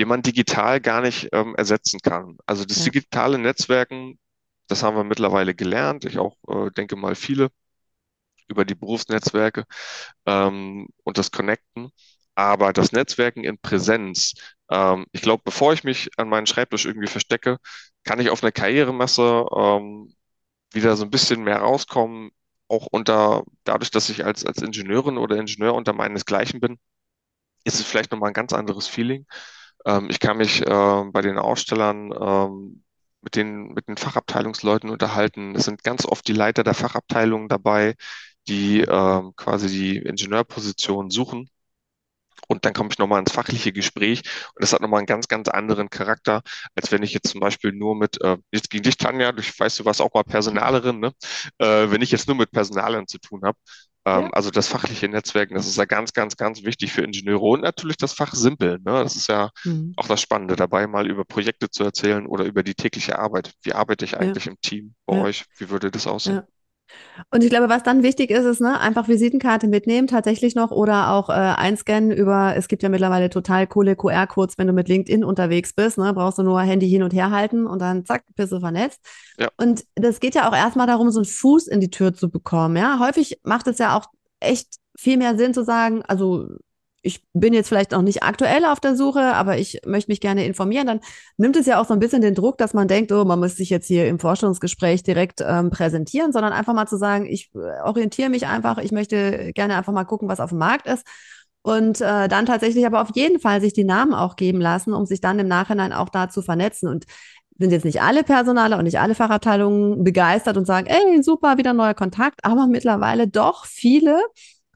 den 0.00 0.08
man 0.08 0.22
digital 0.22 0.80
gar 0.80 1.02
nicht 1.02 1.28
ähm, 1.32 1.54
ersetzen 1.56 2.00
kann. 2.00 2.38
Also 2.46 2.64
das 2.64 2.78
ja. 2.78 2.84
digitale 2.86 3.38
Netzwerken, 3.38 4.18
das 4.66 4.82
haben 4.82 4.96
wir 4.96 5.04
mittlerweile 5.04 5.54
gelernt. 5.54 6.06
Ich 6.06 6.18
auch 6.18 6.36
äh, 6.48 6.70
denke 6.70 6.96
mal 6.96 7.14
viele 7.14 7.50
über 8.48 8.64
die 8.64 8.74
Berufsnetzwerke 8.74 9.66
ähm, 10.24 10.88
und 11.04 11.18
das 11.18 11.30
Connecten. 11.30 11.90
Aber 12.34 12.72
das 12.72 12.92
Netzwerken 12.92 13.44
in 13.44 13.58
Präsenz, 13.58 14.32
ähm, 14.70 15.04
ich 15.12 15.20
glaube, 15.20 15.42
bevor 15.44 15.74
ich 15.74 15.84
mich 15.84 16.08
an 16.16 16.30
meinen 16.30 16.46
Schreibtisch 16.46 16.86
irgendwie 16.86 17.08
verstecke, 17.08 17.58
kann 18.04 18.20
ich 18.20 18.30
auf 18.30 18.42
einer 18.42 18.52
Karrieremesse 18.52 19.44
ähm, 19.54 20.14
wieder 20.72 20.96
so 20.96 21.04
ein 21.04 21.10
bisschen 21.10 21.44
mehr 21.44 21.58
rauskommen, 21.58 22.30
auch 22.68 22.86
unter, 22.90 23.44
dadurch, 23.64 23.90
dass 23.90 24.08
ich 24.08 24.24
als, 24.24 24.46
als 24.46 24.62
Ingenieurin 24.62 25.18
oder 25.18 25.36
Ingenieur 25.36 25.74
unter 25.74 25.92
meinesgleichen 25.92 26.58
bin, 26.60 26.78
ist 27.64 27.80
es 27.80 27.86
vielleicht 27.86 28.12
nochmal 28.12 28.30
ein 28.30 28.34
ganz 28.34 28.54
anderes 28.54 28.88
Feeling. 28.88 29.26
Ähm, 29.86 30.08
ich 30.10 30.20
kann 30.20 30.36
mich 30.38 30.62
äh, 30.62 31.04
bei 31.12 31.20
den 31.22 31.38
Ausstellern 31.38 32.12
ähm, 32.18 32.84
mit 33.22 33.36
den, 33.36 33.68
mit 33.74 33.88
den 33.88 33.96
Fachabteilungsleuten 33.96 34.90
unterhalten. 34.90 35.54
Es 35.54 35.64
sind 35.64 35.84
ganz 35.84 36.06
oft 36.06 36.26
die 36.28 36.32
Leiter 36.32 36.64
der 36.64 36.74
Fachabteilungen 36.74 37.48
dabei, 37.48 37.94
die 38.48 38.80
ähm, 38.82 39.34
quasi 39.36 39.68
die 39.68 39.96
Ingenieurposition 39.98 41.10
suchen. 41.10 41.50
Und 42.48 42.64
dann 42.64 42.72
komme 42.74 42.88
ich 42.90 42.98
nochmal 42.98 43.20
ins 43.20 43.32
fachliche 43.32 43.72
Gespräch 43.72 44.22
und 44.54 44.62
das 44.62 44.72
hat 44.72 44.80
nochmal 44.80 44.98
einen 44.98 45.06
ganz, 45.06 45.28
ganz 45.28 45.48
anderen 45.48 45.88
Charakter, 45.88 46.42
als 46.74 46.90
wenn 46.90 47.02
ich 47.02 47.12
jetzt 47.12 47.28
zum 47.30 47.40
Beispiel 47.40 47.72
nur 47.72 47.94
mit, 47.94 48.20
äh, 48.22 48.38
jetzt 48.50 48.70
gegen 48.70 48.82
dich, 48.82 48.96
Tanja, 48.96 49.30
du 49.32 49.42
weißt, 49.42 49.78
du 49.78 49.84
warst 49.84 50.00
auch 50.00 50.12
mal 50.14 50.24
Personalerin, 50.24 50.98
ne? 51.00 51.12
Äh, 51.58 51.90
wenn 51.90 52.02
ich 52.02 52.10
jetzt 52.10 52.26
nur 52.26 52.36
mit 52.36 52.50
Personalern 52.50 53.06
zu 53.06 53.18
tun 53.18 53.42
habe, 53.44 53.58
Ähm, 54.10 54.22
ja. 54.24 54.30
Also 54.30 54.50
das 54.50 54.68
fachliche 54.68 55.08
Netzwerken, 55.08 55.54
das 55.54 55.66
ist 55.66 55.76
ja 55.76 55.84
ganz, 55.84 56.12
ganz, 56.12 56.36
ganz 56.36 56.64
wichtig 56.64 56.92
für 56.92 57.02
Ingenieure 57.02 57.44
und 57.44 57.62
natürlich 57.62 57.96
das 57.96 58.12
Fach 58.12 58.34
Simpel. 58.34 58.78
Ne? 58.78 59.02
Das 59.02 59.14
ist 59.14 59.28
ja 59.28 59.50
mhm. 59.64 59.92
auch 59.96 60.08
das 60.08 60.20
Spannende 60.20 60.56
dabei, 60.56 60.86
mal 60.86 61.06
über 61.06 61.24
Projekte 61.24 61.70
zu 61.70 61.84
erzählen 61.84 62.26
oder 62.26 62.44
über 62.44 62.62
die 62.62 62.74
tägliche 62.74 63.18
Arbeit. 63.18 63.52
Wie 63.62 63.72
arbeite 63.72 64.04
ich 64.04 64.18
eigentlich 64.18 64.46
ja. 64.46 64.52
im 64.52 64.60
Team 64.60 64.94
bei 65.06 65.20
euch? 65.20 65.44
Wie 65.58 65.70
würde 65.70 65.90
das 65.90 66.06
aussehen? 66.06 66.42
Und 67.30 67.44
ich 67.44 67.50
glaube, 67.50 67.68
was 67.68 67.82
dann 67.82 68.02
wichtig 68.02 68.30
ist, 68.30 68.44
ist 68.44 68.60
ne, 68.60 68.80
einfach 68.80 69.08
Visitenkarte 69.08 69.68
mitnehmen, 69.68 70.06
tatsächlich 70.06 70.54
noch 70.54 70.70
oder 70.70 71.10
auch 71.10 71.28
äh, 71.28 71.32
einscannen 71.32 72.10
über, 72.10 72.54
es 72.56 72.68
gibt 72.68 72.82
ja 72.82 72.88
mittlerweile 72.88 73.30
total 73.30 73.66
coole 73.66 73.96
QR-Codes, 73.96 74.58
wenn 74.58 74.66
du 74.66 74.72
mit 74.72 74.88
LinkedIn 74.88 75.24
unterwegs 75.24 75.72
bist, 75.72 75.98
ne, 75.98 76.12
brauchst 76.14 76.38
du 76.38 76.42
nur 76.42 76.60
Handy 76.60 76.88
hin 76.88 77.02
und 77.02 77.12
her 77.12 77.30
halten 77.30 77.66
und 77.66 77.80
dann 77.80 78.04
zack, 78.04 78.24
bist 78.36 78.52
du 78.52 78.60
vernetzt. 78.60 79.00
Ja. 79.38 79.48
Und 79.56 79.84
das 79.94 80.20
geht 80.20 80.34
ja 80.34 80.48
auch 80.48 80.56
erstmal 80.56 80.86
darum, 80.86 81.10
so 81.10 81.20
einen 81.20 81.26
Fuß 81.26 81.66
in 81.66 81.80
die 81.80 81.90
Tür 81.90 82.14
zu 82.14 82.30
bekommen. 82.30 82.76
Ja, 82.76 82.98
häufig 82.98 83.40
macht 83.42 83.66
es 83.66 83.78
ja 83.78 83.96
auch 83.96 84.06
echt 84.40 84.76
viel 84.96 85.16
mehr 85.16 85.36
Sinn 85.36 85.54
zu 85.54 85.64
sagen, 85.64 86.02
also 86.02 86.48
ich 87.02 87.24
bin 87.32 87.54
jetzt 87.54 87.68
vielleicht 87.68 87.94
auch 87.94 88.02
nicht 88.02 88.22
aktuell 88.22 88.64
auf 88.64 88.80
der 88.80 88.94
Suche, 88.94 89.34
aber 89.34 89.58
ich 89.58 89.80
möchte 89.86 90.10
mich 90.10 90.20
gerne 90.20 90.44
informieren, 90.44 90.86
dann 90.86 91.00
nimmt 91.36 91.56
es 91.56 91.66
ja 91.66 91.80
auch 91.80 91.86
so 91.86 91.94
ein 91.94 92.00
bisschen 92.00 92.20
den 92.20 92.34
Druck, 92.34 92.58
dass 92.58 92.74
man 92.74 92.88
denkt, 92.88 93.10
oh, 93.12 93.24
man 93.24 93.38
muss 93.38 93.56
sich 93.56 93.70
jetzt 93.70 93.86
hier 93.86 94.06
im 94.06 94.18
Vorstellungsgespräch 94.18 95.02
direkt 95.02 95.40
ähm, 95.46 95.70
präsentieren, 95.70 96.32
sondern 96.32 96.52
einfach 96.52 96.74
mal 96.74 96.86
zu 96.86 96.98
sagen, 96.98 97.26
ich 97.26 97.50
äh, 97.54 97.82
orientiere 97.84 98.28
mich 98.28 98.46
einfach, 98.46 98.78
ich 98.78 98.92
möchte 98.92 99.52
gerne 99.54 99.76
einfach 99.76 99.92
mal 99.92 100.04
gucken, 100.04 100.28
was 100.28 100.40
auf 100.40 100.50
dem 100.50 100.58
Markt 100.58 100.86
ist. 100.86 101.06
Und 101.62 102.00
äh, 102.00 102.28
dann 102.28 102.46
tatsächlich 102.46 102.86
aber 102.86 103.02
auf 103.02 103.10
jeden 103.14 103.38
Fall 103.38 103.60
sich 103.60 103.74
die 103.74 103.84
Namen 103.84 104.14
auch 104.14 104.36
geben 104.36 104.60
lassen, 104.60 104.94
um 104.94 105.04
sich 105.04 105.20
dann 105.20 105.38
im 105.38 105.48
Nachhinein 105.48 105.92
auch 105.92 106.08
da 106.08 106.30
zu 106.30 106.40
vernetzen. 106.40 106.88
Und 106.88 107.04
sind 107.60 107.72
jetzt 107.72 107.84
nicht 107.84 108.00
alle 108.00 108.24
Personale 108.24 108.78
und 108.78 108.84
nicht 108.84 108.98
alle 108.98 109.14
Fachabteilungen 109.14 110.02
begeistert 110.02 110.56
und 110.56 110.66
sagen, 110.66 110.86
ey, 110.86 111.22
super, 111.22 111.58
wieder 111.58 111.74
neuer 111.74 111.92
Kontakt, 111.92 112.42
aber 112.42 112.66
mittlerweile 112.66 113.28
doch 113.28 113.66
viele, 113.66 114.18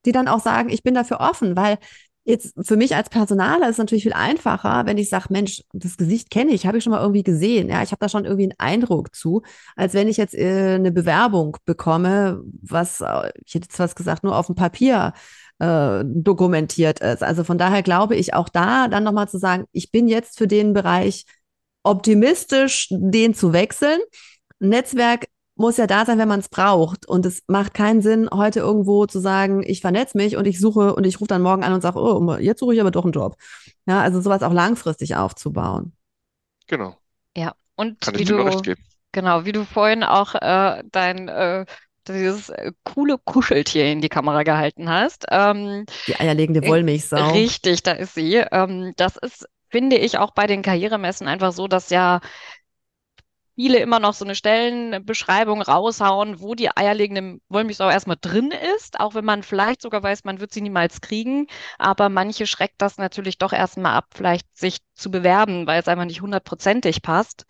die 0.04 0.12
dann 0.12 0.28
auch 0.28 0.40
sagen, 0.40 0.69
ich 0.69 0.83
bin 0.83 0.95
dafür 0.95 1.21
offen, 1.21 1.57
weil 1.57 1.78
Jetzt 2.26 2.54
für 2.66 2.76
mich 2.76 2.97
als 2.97 3.11
Personaler 3.11 3.66
ist 3.66 3.73
es 3.73 3.78
natürlich 3.78 4.04
viel 4.04 4.14
einfacher, 4.14 4.87
wenn 4.87 4.97
ich 4.97 5.11
sage, 5.11 5.26
Mensch, 5.28 5.62
das 5.75 5.99
Gesicht 5.99 6.31
kenne 6.31 6.52
ich, 6.52 6.66
habe 6.66 6.78
ich 6.78 6.85
schon 6.85 6.90
mal 6.90 7.02
irgendwie 7.02 7.23
gesehen. 7.23 7.69
Ja, 7.69 7.83
ich 7.83 7.90
habe 7.90 8.00
da 8.00 8.09
schon 8.09 8.25
irgendwie 8.25 8.45
einen 8.45 8.59
Eindruck 8.59 9.14
zu, 9.14 9.43
als 9.76 9.93
wenn 9.93 10.09
ich 10.09 10.16
jetzt 10.16 10.35
äh, 10.35 10.76
eine 10.76 10.90
Bewerbung 10.90 11.59
bekomme, 11.66 12.43
was, 12.62 13.02
äh, 13.02 13.31
ich 13.45 13.54
hätte 13.54 13.66
jetzt 13.66 13.78
was 13.78 13.95
gesagt, 13.95 14.25
nur 14.25 14.37
auf 14.38 14.47
dem 14.47 14.54
Papier 14.54 15.12
äh, 15.59 16.02
dokumentiert 16.07 17.00
ist. 17.00 17.23
Also 17.23 17.45
von 17.45 17.59
daher 17.59 17.83
glaube 17.83 18.16
ich 18.16 18.33
auch 18.33 18.49
da 18.49 18.88
dann 18.88 19.04
nochmal 19.04 19.28
zu 19.28 19.38
sagen, 19.38 19.66
ich 19.73 19.90
bin 19.93 20.09
jetzt 20.09 20.38
für 20.38 20.49
den 20.49 20.73
Bereich 20.73 21.26
optimistisch, 21.83 22.88
den 22.90 23.35
zu 23.35 23.52
wechseln. 23.52 24.00
Netzwerk 24.61 25.26
muss 25.56 25.76
ja 25.76 25.87
da 25.87 26.04
sein, 26.04 26.18
wenn 26.18 26.28
man 26.28 26.40
es 26.40 26.49
braucht. 26.49 27.06
Und 27.06 27.26
es 27.26 27.42
macht 27.46 27.75
keinen 27.75 28.02
Sinn, 28.02 28.28
heute 28.32 28.61
irgendwo 28.61 29.06
zu 29.06 29.20
sagen, 29.20 29.62
ich 29.64 29.80
vernetze 29.80 30.16
mich 30.16 30.37
und 30.37 30.46
ich 30.46 30.61
suche 30.61 30.94
und 30.94 31.04
ich 31.04 31.20
rufe 31.20 31.28
dann 31.28 31.42
morgen 31.42 31.62
an 31.64 31.73
und 31.73 31.80
sage, 31.80 31.99
oh, 31.99 32.37
jetzt 32.37 32.61
suche 32.61 32.75
ich 32.75 32.80
aber 32.80 32.90
doch 32.90 33.04
einen 33.04 33.12
Job. 33.12 33.37
Ja, 33.87 34.00
also 34.00 34.20
sowas 34.20 34.42
auch 34.42 34.52
langfristig 34.52 35.16
aufzubauen. 35.16 35.92
Genau. 36.66 36.96
Ja, 37.37 37.54
und 37.76 38.00
Kann 38.00 38.18
wie 38.18 38.25
du, 38.25 38.62
genau, 39.12 39.44
wie 39.44 39.52
du 39.52 39.64
vorhin 39.64 40.02
auch 40.02 40.34
äh, 40.34 40.82
dein 40.90 41.28
äh, 41.28 41.66
dieses 42.08 42.50
äh, 42.50 42.73
coole 42.84 43.18
Kuscheltier 43.18 43.90
in 43.90 44.00
die 44.00 44.08
Kamera 44.08 44.42
gehalten 44.42 44.88
hast. 44.88 45.26
Ähm, 45.30 45.87
die 46.06 46.16
eierlegende 46.16 46.62
äh, 46.62 46.68
Wollmilchsau. 46.68 47.32
Richtig, 47.32 47.82
da 47.82 47.92
ist 47.92 48.14
sie. 48.14 48.37
Ähm, 48.52 48.92
das 48.96 49.16
ist, 49.16 49.46
finde 49.70 49.96
ich, 49.96 50.18
auch 50.18 50.32
bei 50.32 50.46
den 50.46 50.62
Karrieremessen 50.62 51.26
einfach 51.26 51.52
so, 51.52 51.68
dass 51.68 51.90
ja 51.90 52.20
viele 53.54 53.78
immer 53.78 54.00
noch 54.00 54.14
so 54.14 54.25
eine 54.25 54.34
Stellenbeschreibung 54.34 55.62
raushauen, 55.62 56.40
wo 56.40 56.54
die 56.54 56.76
eierlegende 56.76 57.38
Wollmilchsau 57.49 57.88
erstmal 57.88 58.16
drin 58.20 58.52
ist, 58.76 59.00
auch 59.00 59.14
wenn 59.14 59.25
man 59.25 59.42
vielleicht 59.42 59.82
sogar 59.82 60.02
weiß, 60.02 60.25
man 60.25 60.40
wird 60.40 60.52
sie 60.52 60.61
niemals 60.61 61.00
kriegen. 61.00 61.46
Aber 61.78 62.08
manche 62.08 62.46
schreckt 62.46 62.82
das 62.82 62.99
natürlich 62.99 63.38
doch 63.38 63.52
erstmal 63.52 63.94
ab, 63.94 64.06
vielleicht 64.14 64.46
sich 64.56 64.78
zu 64.94 65.11
bewerben, 65.11 65.66
weil 65.66 65.80
es 65.80 65.88
einfach 65.88 66.04
nicht 66.04 66.20
hundertprozentig 66.23 67.02
passt. 67.02 67.46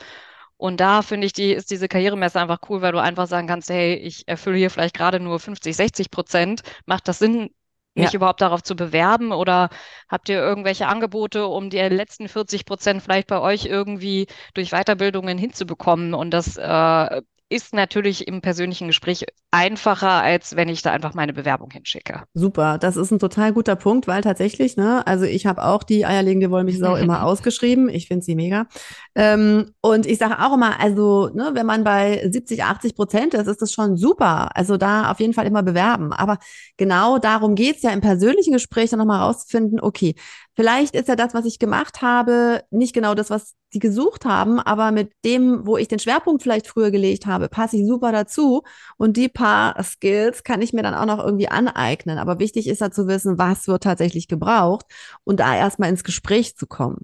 Und 0.57 0.81
da 0.81 1.03
finde 1.03 1.27
ich, 1.27 1.33
die, 1.33 1.53
ist 1.53 1.71
diese 1.71 1.89
Karrieremesse 1.89 2.41
einfach 2.41 2.61
cool, 2.69 2.81
weil 2.81 2.93
du 2.93 2.99
einfach 3.03 3.27
sagen 3.27 3.47
kannst, 3.49 3.71
hey, 3.71 3.95
ich 3.97 4.27
erfülle 4.29 4.57
hier 4.57 4.71
vielleicht 4.71 4.97
gerade 4.97 5.21
nur 5.21 5.41
50, 5.41 5.75
60 5.77 6.11
Prozent. 6.11 6.63
Macht 6.87 7.09
das 7.09 7.19
Sinn, 7.19 7.51
mich 7.95 8.13
ja. 8.13 8.17
überhaupt 8.17 8.41
darauf 8.41 8.63
zu 8.63 8.77
bewerben? 8.77 9.33
Oder 9.33 9.71
habt 10.09 10.29
ihr 10.29 10.39
irgendwelche 10.39 10.87
Angebote, 10.87 11.47
um 11.47 11.71
die 11.71 11.79
letzten 11.79 12.29
40 12.29 12.65
Prozent 12.67 13.03
vielleicht 13.03 13.29
bei 13.29 13.41
euch 13.41 13.67
irgendwie 13.67 14.27
durch 14.55 14.71
Weiterbildungen 14.71 15.39
hinzubekommen? 15.39 16.15
Und 16.15 16.31
das 16.31 16.57
äh, 16.57 17.23
ist 17.55 17.73
natürlich 17.73 18.27
im 18.27 18.41
persönlichen 18.41 18.89
Gespräch 18.89 19.25
einfacher, 19.53 20.11
als 20.11 20.57
wenn 20.57 20.69
ich 20.69 20.83
da 20.83 20.91
einfach 20.91 21.15
meine 21.15 21.33
Bewerbung 21.33 21.71
hinschicke. 21.71 22.25
Super, 22.35 22.79
das 22.79 22.97
ist 22.97 23.13
ein 23.13 23.21
total 23.21 23.53
guter 23.53 23.77
Punkt, 23.77 24.09
weil 24.09 24.23
tatsächlich, 24.23 24.77
ne, 24.77 25.07
also 25.07 25.25
ich 25.25 25.47
habe 25.47 25.63
auch 25.63 25.85
die 25.85 26.05
eierlegende 26.05 26.51
Wollmilchsau 26.51 26.97
immer 26.97 27.23
ausgeschrieben. 27.23 27.89
Ich 27.89 28.09
finde 28.09 28.25
sie 28.25 28.35
mega. 28.35 28.67
Ähm, 29.15 29.71
und 29.81 30.05
ich 30.07 30.19
sage 30.19 30.41
auch 30.41 30.55
immer, 30.55 30.81
also, 30.81 31.29
ne, 31.29 31.53
wenn 31.55 31.65
man 31.65 31.85
bei 31.85 32.29
70, 32.29 32.65
80 32.65 32.97
Prozent 32.97 33.35
ist, 33.35 33.47
ist 33.47 33.63
das 33.63 33.73
schon 33.73 33.97
super. 33.97 34.57
Also 34.57 34.77
da 34.77 35.13
auf 35.13 35.21
jeden 35.21 35.33
Fall 35.33 35.47
immer 35.47 35.63
bewerben. 35.63 36.13
Aber 36.13 36.39
genau 36.77 37.19
darum 37.19 37.55
geht's 37.55 37.83
ja 37.83 37.91
im 37.91 38.01
persönlichen 38.01 38.53
Gespräch 38.53 38.91
dann 38.91 38.99
nochmal 38.99 39.21
rauszufinden, 39.21 39.79
okay, 39.81 40.17
Vielleicht 40.57 40.95
ist 40.95 41.09
ja 41.09 41.17
das, 41.17 41.35
was 41.35 41.47
ich 41.47 41.59
gemacht 41.59 42.01
habe, 42.01 42.63
nicht 42.71 42.95
genau 42.95 43.15
das, 43.15 43.29
was 43.31 43.55
sie 43.71 43.81
gesucht 43.81 44.25
haben, 44.25 44.61
aber 44.61 44.93
mit 44.93 45.13
dem, 45.25 45.67
wo 45.67 45.77
ich 45.77 45.89
den 45.89 45.99
Schwerpunkt 45.99 46.43
vielleicht 46.45 46.69
früher 46.69 46.93
gelegt 46.93 47.27
habe, 47.27 47.49
passe 47.49 47.77
ich 47.77 47.87
super 47.87 48.13
dazu. 48.13 48.63
Und 48.97 49.17
die 49.17 49.29
paar 49.29 49.83
Skills 49.83 50.45
kann 50.45 50.63
ich 50.63 50.73
mir 50.73 50.83
dann 50.83 50.95
auch 50.95 51.07
noch 51.07 51.25
irgendwie 51.25 51.49
aneignen. 51.49 52.19
Aber 52.19 52.39
wichtig 52.39 52.69
ist 52.69 52.81
ja 52.81 52.93
zu 52.93 53.09
wissen, 53.09 53.37
was 53.37 53.67
wird 53.67 53.83
tatsächlich 53.83 54.29
gebraucht 54.29 54.87
und 55.25 55.41
da 55.41 55.57
erstmal 55.57 55.89
ins 55.91 56.05
Gespräch 56.05 56.57
zu 56.57 56.67
kommen. 56.69 56.99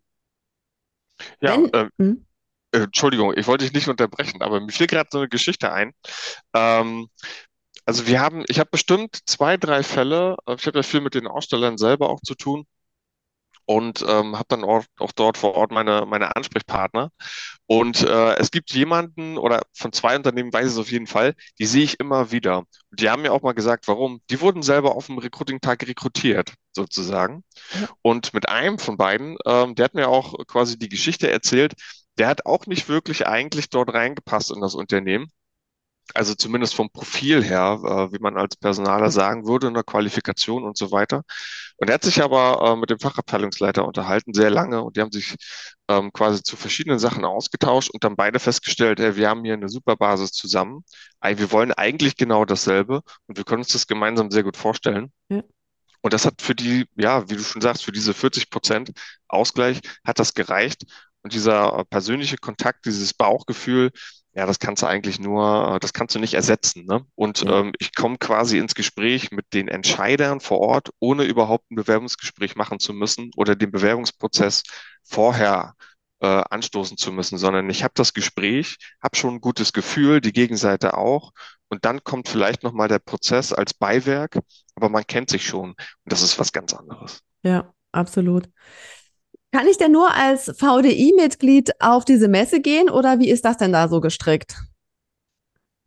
Ja, 1.41 1.57
Wenn, 1.57 1.71
ähm, 1.73 1.91
hm? 1.99 2.27
äh, 2.73 2.81
Entschuldigung, 2.83 3.35
ich 3.37 3.47
wollte 3.47 3.65
dich 3.65 3.75
nicht 3.75 3.89
unterbrechen, 3.89 4.43
aber 4.43 4.61
mir 4.61 4.73
fiel 4.73 4.87
gerade 4.87 5.09
so 5.13 5.19
eine 5.19 5.29
Geschichte 5.29 5.73
ein. 5.73 5.93
Ähm, 6.55 7.09
also 7.87 8.07
wir 8.07 8.21
haben, 8.21 8.45
ich 8.49 8.61
habe 8.61 8.71
bestimmt 8.71 9.19
zwei, 9.27 9.57
drei 9.57 9.83
Fälle, 9.83 10.37
äh, 10.47 10.55
ich 10.57 10.67
habe 10.67 10.79
ja 10.79 10.83
viel 10.83 11.01
mit 11.01 11.15
den 11.15 11.27
Ausstellern 11.29 11.79
selber 11.79 12.11
auch 12.11 12.21
zu 12.23 12.35
tun 12.35 12.67
und 13.71 14.05
ähm, 14.09 14.37
habe 14.37 14.47
dann 14.49 14.65
auch, 14.65 14.85
auch, 14.99 15.13
dort 15.13 15.39
vor 15.39 15.55
Ort 15.55 15.71
meine, 15.71 16.05
meine 16.05 16.35
Ansprechpartner. 16.35 17.13
Und 17.67 18.03
äh, 18.03 18.35
es 18.35 18.51
gibt 18.51 18.73
jemanden 18.73 19.39
oder 19.39 19.63
von 19.75 19.93
zwei 19.93 20.17
Unternehmen 20.17 20.53
weiß 20.53 20.67
ich 20.67 20.73
es 20.73 20.79
auf 20.79 20.91
jeden 20.91 21.07
Fall, 21.07 21.35
die 21.61 21.67
sehe 21.67 21.85
ich 21.85 22.01
immer 22.01 22.33
wieder. 22.33 22.59
Und 22.59 23.01
die 23.01 23.09
haben 23.09 23.23
mir 23.23 23.33
auch 23.33 23.43
mal 23.43 23.53
gesagt, 23.53 23.87
warum. 23.87 24.23
Die 24.29 24.41
wurden 24.41 24.65
selber 24.65 24.97
auf 24.97 25.07
dem 25.07 25.19
Recruiting-Tag 25.19 25.87
rekrutiert, 25.87 26.55
sozusagen. 26.73 27.45
Und 28.03 28.35
mit 28.35 28.49
einem 28.49 28.81
von 28.81 28.97
beiden, 28.97 29.37
ähm, 29.47 29.77
der 29.77 29.85
hat 29.85 29.95
mir 29.95 30.09
auch 30.09 30.35
quasi 30.49 30.77
die 30.77 30.89
Geschichte 30.89 31.31
erzählt, 31.31 31.75
der 32.19 32.27
hat 32.27 32.47
auch 32.47 32.67
nicht 32.67 32.89
wirklich 32.89 33.29
eigentlich 33.29 33.71
dort 33.71 33.95
reingepasst 33.95 34.51
in 34.51 34.61
das 34.61 34.75
Unternehmen 34.75 35.31
also 36.15 36.35
zumindest 36.35 36.75
vom 36.75 36.91
Profil 36.91 37.43
her, 37.43 37.81
äh, 37.85 38.13
wie 38.13 38.19
man 38.21 38.37
als 38.37 38.57
Personaler 38.57 39.11
sagen 39.11 39.47
würde, 39.47 39.69
in 39.69 39.75
der 39.75 39.83
Qualifikation 39.85 40.65
und 40.65 40.77
so 40.77 40.93
weiter. 40.93 41.23
Und 41.77 41.89
er 41.89 41.95
hat 41.95 42.05
sich 42.05 42.23
aber 42.23 42.73
äh, 42.73 42.77
mit 42.77 42.91
dem 42.91 42.99
Fachabteilungsleiter 42.99 43.87
unterhalten, 43.87 44.35
sehr 44.35 44.51
lange, 44.51 44.83
und 44.83 44.97
die 44.97 45.01
haben 45.01 45.13
sich 45.13 45.37
ähm, 45.89 46.13
quasi 46.13 46.43
zu 46.43 46.57
verschiedenen 46.57 46.99
Sachen 46.99 47.25
ausgetauscht 47.25 47.91
und 47.91 48.05
dann 48.05 48.17
beide 48.17 48.39
festgestellt, 48.39 49.01
hey, 49.01 49.17
wir 49.17 49.29
haben 49.29 49.45
hier 49.45 49.55
eine 49.55 49.69
super 49.69 49.97
Basis 49.97 50.33
zusammen. 50.33 50.85
Wir 51.23 51.53
wollen 51.53 51.73
eigentlich 51.73 52.17
genau 52.17 52.45
dasselbe 52.45 53.03
und 53.27 53.37
wir 53.37 53.45
können 53.45 53.63
uns 53.63 53.73
das 53.73 53.87
gemeinsam 53.87 54.31
sehr 54.31 54.43
gut 54.43 54.57
vorstellen. 54.57 55.13
Ja. 55.29 55.43
Und 56.03 56.13
das 56.15 56.25
hat 56.25 56.41
für 56.41 56.55
die, 56.55 56.87
ja, 56.97 57.29
wie 57.29 57.37
du 57.37 57.43
schon 57.43 57.61
sagst, 57.61 57.85
für 57.85 57.93
diese 57.93 58.15
40 58.15 58.51
Prozent 58.51 58.93
Ausgleich 59.29 59.81
hat 60.05 60.19
das 60.19 60.35
gereicht. 60.35 60.85
Und 61.23 61.35
dieser 61.35 61.79
äh, 61.79 61.85
persönliche 61.85 62.39
Kontakt, 62.39 62.87
dieses 62.87 63.13
Bauchgefühl, 63.13 63.91
ja, 64.41 64.47
das 64.47 64.59
kannst 64.59 64.83
du 64.83 64.87
eigentlich 64.87 65.21
nur, 65.21 65.75
äh, 65.75 65.81
das 65.81 65.93
kannst 65.93 66.15
du 66.15 66.19
nicht 66.19 66.33
ersetzen. 66.33 66.87
Ne? 66.87 67.05
Und 67.15 67.43
ja. 67.43 67.61
ähm, 67.61 67.73
ich 67.79 67.95
komme 67.95 68.17
quasi 68.17 68.57
ins 68.57 68.75
Gespräch 68.75 69.33
mit 69.33 69.53
den 69.53 69.69
Entscheidern 69.69 70.41
vor 70.41 70.61
Ort, 70.61 70.89
ohne 70.99 71.25
überhaupt 71.25 71.71
ein 71.71 71.75
Bewerbungsgespräch 71.75 72.57
machen 72.57 72.81
zu 72.81 72.95
müssen 72.95 73.33
oder 73.37 73.55
den 73.55 73.71
Bewerbungsprozess 73.71 74.63
vorher 75.03 75.75
äh, 76.21 76.43
anstoßen 76.49 76.97
zu 76.97 77.13
müssen, 77.13 77.37
sondern 77.37 77.69
ich 77.69 77.85
habe 77.85 77.93
das 77.95 78.15
Gespräch, 78.15 78.79
habe 79.03 79.15
schon 79.15 79.35
ein 79.35 79.41
gutes 79.43 79.75
Gefühl, 79.75 80.23
die 80.23 80.33
Gegenseite 80.33 80.97
auch. 80.97 81.33
Und 81.69 81.85
dann 81.85 82.03
kommt 82.03 82.27
vielleicht 82.27 82.63
nochmal 82.63 82.89
der 82.89 82.99
Prozess 82.99 83.53
als 83.53 83.75
Beiwerk, 83.75 84.39
aber 84.75 84.89
man 84.89 85.07
kennt 85.07 85.29
sich 85.29 85.45
schon. 85.45 85.73
Und 85.73 85.77
das 86.07 86.23
ist 86.23 86.39
was 86.39 86.53
ganz 86.53 86.73
anderes. 86.73 87.21
Ja, 87.43 87.75
absolut. 87.93 88.49
Kann 89.53 89.67
ich 89.67 89.79
denn 89.79 89.93
nur 89.93 90.15
als 90.15 90.45
VDI-Mitglied 90.59 91.81
auf 91.81 92.05
diese 92.05 92.29
Messe 92.29 92.61
gehen 92.61 92.89
oder 92.89 93.19
wie 93.19 93.31
ist 93.31 93.45
das 93.45 93.57
denn 93.57 93.73
da 93.73 93.89
so 93.89 94.01
gestrickt? 94.01 94.57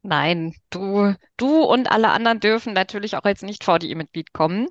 Nein, 0.06 0.54
du, 0.70 1.16
du 1.38 1.64
und 1.64 1.90
alle 1.90 2.10
anderen 2.10 2.42
dürfen 2.42 2.74
natürlich 2.74 3.16
auch 3.16 3.24
als 3.24 3.42
Nicht-VDI-Mitglied 3.42 4.34
kommen. 4.34 4.68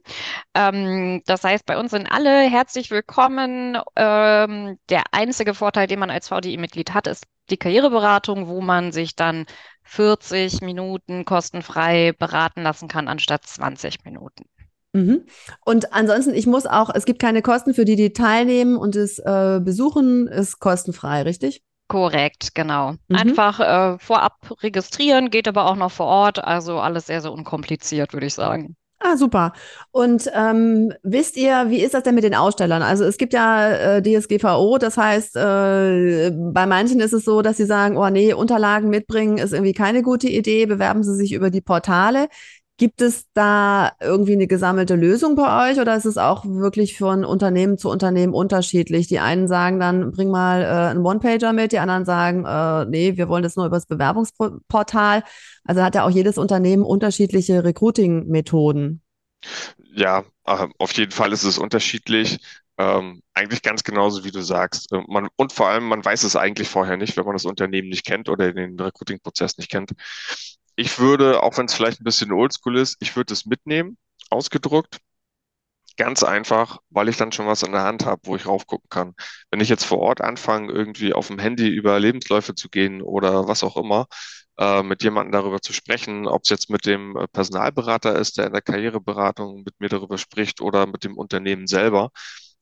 Ähm, 0.52 1.22
das 1.25 1.42
heißt, 1.42 1.64
bei 1.64 1.78
uns 1.78 1.90
sind 1.92 2.06
alle 2.06 2.42
herzlich 2.50 2.90
willkommen. 2.90 3.78
Ähm, 3.96 4.78
der 4.90 5.04
einzige 5.12 5.54
Vorteil, 5.54 5.87
den 5.87 6.00
man 6.00 6.11
als 6.11 6.28
VDI-Mitglied 6.28 6.92
hat, 6.92 7.06
ist 7.06 7.25
die 7.49 7.56
Karriereberatung, 7.56 8.46
wo 8.46 8.61
man 8.61 8.92
sich 8.92 9.16
dann 9.16 9.46
40 9.84 10.61
Minuten 10.61 11.25
kostenfrei 11.25 12.12
beraten 12.12 12.62
lassen 12.62 12.88
kann, 12.88 13.08
anstatt 13.08 13.46
20 13.46 14.04
Minuten. 14.04 14.44
Mhm. 14.92 15.25
Und 15.64 15.92
ansonsten, 15.92 16.34
ich 16.34 16.46
muss 16.46 16.66
auch, 16.66 16.90
es 16.94 17.04
gibt 17.04 17.18
keine 17.20 17.42
Kosten 17.42 17.75
für 17.75 17.84
die, 17.84 17.96
die 17.96 18.12
teilnehmen 18.12 18.76
und 18.76 18.94
es 18.94 19.18
äh, 19.18 19.61
besuchen, 19.62 20.28
ist 20.28 20.58
kostenfrei, 20.61 21.22
richtig? 21.22 21.62
Korrekt, 21.88 22.54
genau. 22.54 22.92
Mhm. 23.08 23.16
Einfach 23.16 23.61
äh, 23.61 23.99
vorab 23.99 24.38
registrieren, 24.62 25.30
geht 25.30 25.49
aber 25.49 25.66
auch 25.66 25.76
noch 25.76 25.90
vor 25.90 26.06
Ort. 26.06 26.42
Also 26.42 26.78
alles 26.78 27.06
sehr, 27.06 27.20
sehr 27.20 27.32
unkompliziert, 27.32 28.12
würde 28.12 28.26
ich 28.26 28.34
sagen. 28.34 28.76
Ah, 29.04 29.16
super. 29.16 29.52
Und 29.90 30.30
ähm, 30.32 30.92
wisst 31.02 31.37
ihr, 31.37 31.66
wie 31.70 31.82
ist 31.82 31.92
das 31.92 32.04
denn 32.04 32.14
mit 32.14 32.22
den 32.22 32.37
Ausstellern? 32.37 32.82
Also 32.82 33.04
es 33.04 33.18
gibt 33.18 33.32
ja 33.32 33.96
äh, 33.96 34.02
DSGVO, 34.02 34.78
das 34.78 34.96
heißt, 34.96 35.37
äh, 35.37 36.30
bei 36.30 36.66
manchen 36.66 37.00
ist 37.00 37.12
es 37.12 37.25
so, 37.25 37.42
dass 37.42 37.56
sie 37.56 37.64
sagen, 37.66 37.96
oh 37.96 38.08
nee, 38.11 38.32
Unterlagen 38.32 38.90
mitbringen 38.90 39.38
ist 39.38 39.52
irgendwie 39.52 39.72
keine 39.72 40.02
gute 40.02 40.28
Idee, 40.28 40.66
bewerben 40.66 41.02
Sie 41.02 41.16
sich 41.16 41.32
über 41.32 41.50
die 41.50 41.61
Portale. 41.61 42.28
Gibt 42.82 43.00
es 43.00 43.26
da 43.32 43.92
irgendwie 44.00 44.32
eine 44.32 44.48
gesammelte 44.48 44.96
Lösung 44.96 45.36
bei 45.36 45.70
euch 45.70 45.78
oder 45.78 45.94
ist 45.94 46.04
es 46.04 46.18
auch 46.18 46.44
wirklich 46.44 46.98
von 46.98 47.24
Unternehmen 47.24 47.78
zu 47.78 47.88
Unternehmen 47.88 48.34
unterschiedlich? 48.34 49.06
Die 49.06 49.20
einen 49.20 49.46
sagen 49.46 49.78
dann, 49.78 50.10
bring 50.10 50.32
mal 50.32 50.62
äh, 50.62 50.90
einen 50.90 51.06
One-Pager 51.06 51.52
mit, 51.52 51.70
die 51.70 51.78
anderen 51.78 52.04
sagen, 52.04 52.44
äh, 52.44 52.84
nee, 52.86 53.16
wir 53.16 53.28
wollen 53.28 53.44
das 53.44 53.54
nur 53.54 53.66
über 53.66 53.76
das 53.76 53.86
Bewerbungsportal. 53.86 55.22
Also 55.62 55.80
hat 55.80 55.94
ja 55.94 56.04
auch 56.04 56.10
jedes 56.10 56.38
Unternehmen 56.38 56.82
unterschiedliche 56.82 57.62
Recruiting-Methoden. 57.62 59.00
Ja, 59.94 60.24
äh, 60.44 60.66
auf 60.76 60.92
jeden 60.94 61.12
Fall 61.12 61.32
ist 61.32 61.44
es 61.44 61.58
unterschiedlich. 61.58 62.40
Ähm, 62.78 63.22
eigentlich 63.32 63.62
ganz 63.62 63.84
genauso, 63.84 64.24
wie 64.24 64.32
du 64.32 64.40
sagst. 64.40 64.90
Äh, 64.90 65.02
man, 65.06 65.28
und 65.36 65.52
vor 65.52 65.68
allem, 65.68 65.84
man 65.84 66.04
weiß 66.04 66.24
es 66.24 66.34
eigentlich 66.34 66.68
vorher 66.68 66.96
nicht, 66.96 67.16
wenn 67.16 67.26
man 67.26 67.36
das 67.36 67.44
Unternehmen 67.44 67.90
nicht 67.90 68.04
kennt 68.04 68.28
oder 68.28 68.52
den 68.52 68.76
Recruiting-Prozess 68.80 69.56
nicht 69.56 69.70
kennt 69.70 69.92
ich 70.76 70.99
würde, 70.99 71.43
auch 71.43 71.57
wenn 71.59 71.67
es 71.67 71.75
vielleicht 71.75 72.00
ein 72.00 72.05
bisschen 72.05 72.33
oldschool 72.33 72.79
ist, 72.79 72.97
ich 73.00 73.17
würde 73.17 73.33
es 73.35 73.47
mitnehmen, 73.47 73.99
ausgedruckt. 74.31 74.99
Ganz 75.99 76.23
einfach, 76.23 76.79
weil 76.91 77.09
ich 77.11 77.19
dann 77.19 77.33
schon 77.33 77.47
was 77.47 77.62
in 77.62 77.73
der 77.73 77.83
Hand 77.83 78.07
habe, 78.07 78.23
wo 78.25 78.35
ich 78.35 78.47
raufgucken 78.47 78.88
kann. 78.88 79.14
Wenn 79.50 79.61
ich 79.61 79.69
jetzt 79.69 79.85
vor 79.85 79.99
Ort 80.00 80.23
anfange, 80.23 80.73
irgendwie 80.73 81.12
auf 81.12 81.26
dem 81.29 81.38
Handy 81.38 81.69
über 81.69 82.00
Lebensläufe 82.00 82.55
zu 82.55 82.71
gehen 82.71 83.02
oder 83.02 83.47
was 83.47 83.62
auch 83.62 83.76
immer, 83.76 84.07
äh, 84.59 84.83
mit 84.83 85.02
jemandem 85.02 85.33
darüber 85.33 85.61
zu 85.61 85.73
sprechen, 85.75 86.26
ob 86.26 86.43
es 86.45 86.49
jetzt 86.50 86.71
mit 86.71 86.87
dem 86.87 87.14
äh, 87.17 87.29
Personalberater 87.29 88.19
ist, 88.19 88.38
der 88.38 88.47
in 88.47 88.52
der 88.55 88.62
Karriereberatung 88.62 89.62
mit 89.64 89.79
mir 89.81 89.88
darüber 89.91 90.17
spricht 90.19 90.61
oder 90.62 90.87
mit 90.87 91.05
dem 91.05 91.17
Unternehmen 91.19 91.67
selber, 91.67 92.11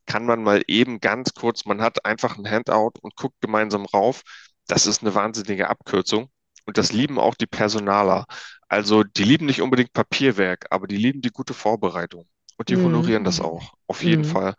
kann 0.07 0.27
man 0.27 0.43
mal 0.43 0.63
eben 0.67 1.01
ganz 1.01 1.33
kurz, 1.35 1.65
man 1.67 1.81
hat 1.83 2.05
einfach 2.05 2.37
ein 2.37 2.51
Handout 2.51 2.93
und 3.01 3.15
guckt 3.17 3.41
gemeinsam 3.41 3.87
rauf. 3.87 4.23
Das 4.67 4.87
ist 4.87 5.03
eine 5.03 5.15
wahnsinnige 5.15 5.69
Abkürzung. 5.71 6.31
Und 6.67 6.79
das 6.79 6.93
lieben 6.93 7.19
auch 7.19 7.35
die 7.35 7.47
Personaler. 7.47 8.27
Also 8.69 9.03
die 9.03 9.25
lieben 9.25 9.47
nicht 9.47 9.63
unbedingt 9.63 9.93
Papierwerk, 9.93 10.67
aber 10.71 10.87
die 10.87 10.97
lieben 10.97 11.21
die 11.21 11.31
gute 11.31 11.55
Vorbereitung. 11.55 12.27
Und 12.57 12.69
die 12.69 12.77
mhm. 12.77 12.85
honorieren 12.85 13.25
das 13.25 13.41
auch, 13.41 13.75
auf 13.87 14.03
jeden 14.03 14.23
mhm. 14.23 14.33
Fall. 14.33 14.55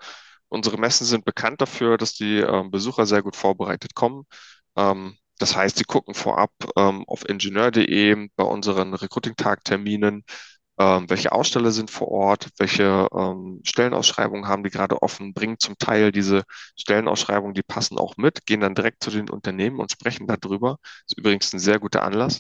Unsere 0.50 0.78
Messen 0.78 1.06
sind 1.06 1.24
bekannt 1.24 1.62
dafür, 1.62 1.98
dass 1.98 2.14
die 2.14 2.40
äh, 2.40 2.64
Besucher 2.70 3.06
sehr 3.06 3.22
gut 3.22 3.36
vorbereitet 3.36 3.96
kommen. 3.96 4.26
Ähm, 4.76 5.16
das 5.38 5.56
heißt, 5.56 5.78
sie 5.78 5.86
gucken 5.86 6.14
vorab 6.14 6.52
ähm, 6.76 7.04
auf 7.08 7.28
ingenieur.de 7.28 8.28
bei 8.36 8.44
unseren 8.44 8.94
Recruiting-Tag-Terminen, 8.94 10.24
ähm, 10.82 11.10
welche 11.10 11.32
Aussteller 11.32 11.72
sind 11.72 11.92
vor 11.92 12.08
Ort, 12.08 12.50
welche 12.58 13.08
ähm, 13.14 13.62
Stellenausschreibungen 13.64 14.48
haben 14.48 14.64
die 14.64 14.72
gerade 14.72 15.02
offen, 15.04 15.34
bringen 15.34 15.60
zum 15.60 15.78
Teil 15.78 16.12
diese 16.12 16.44
Stellenausschreibungen, 16.76 17.54
die 17.54 17.62
passen 17.62 18.00
auch 18.00 18.18
mit, 18.18 18.48
gehen 18.48 18.62
dann 18.62 18.74
direkt 18.74 19.04
zu 19.04 19.12
den 19.12 19.30
Unternehmen 19.30 19.80
und 19.80 19.92
sprechen 19.92 20.26
darüber. 20.26 20.78
Das 20.82 21.12
ist 21.12 21.18
übrigens 21.20 21.54
ein 21.54 21.60
sehr 21.60 21.80
guter 21.80 22.02
Anlass. 22.04 22.40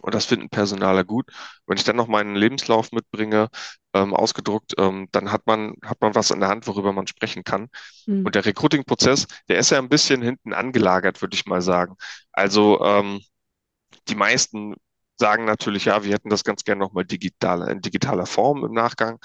Und 0.00 0.14
das 0.14 0.26
finden 0.26 0.48
Personaler 0.48 1.02
gut. 1.02 1.26
Wenn 1.66 1.76
ich 1.76 1.82
dann 1.82 1.96
noch 1.96 2.06
meinen 2.06 2.36
Lebenslauf 2.36 2.92
mitbringe, 2.92 3.48
ähm, 3.92 4.14
ausgedruckt, 4.14 4.74
ähm, 4.78 5.08
dann 5.10 5.32
hat 5.32 5.46
man, 5.46 5.74
hat 5.84 6.00
man 6.00 6.14
was 6.14 6.30
in 6.30 6.38
der 6.38 6.48
Hand, 6.48 6.68
worüber 6.68 6.92
man 6.92 7.08
sprechen 7.08 7.42
kann. 7.42 7.68
Mhm. 8.06 8.24
Und 8.24 8.36
der 8.36 8.44
Recruiting-Prozess, 8.44 9.26
der 9.48 9.58
ist 9.58 9.70
ja 9.70 9.78
ein 9.78 9.88
bisschen 9.88 10.22
hinten 10.22 10.52
angelagert, 10.52 11.20
würde 11.20 11.34
ich 11.34 11.46
mal 11.46 11.62
sagen. 11.62 11.96
Also 12.30 12.80
ähm, 12.84 13.20
die 14.08 14.14
meisten 14.14 14.76
sagen 15.20 15.44
natürlich, 15.46 15.86
ja, 15.86 16.04
wir 16.04 16.14
hätten 16.14 16.30
das 16.30 16.44
ganz 16.44 16.64
gerne 16.64 16.80
nochmal 16.80 17.04
digital, 17.06 17.68
in 17.70 17.82
digitaler 17.82 18.26
Form 18.26 18.64
im 18.64 18.72
Nachgang. 18.72 19.18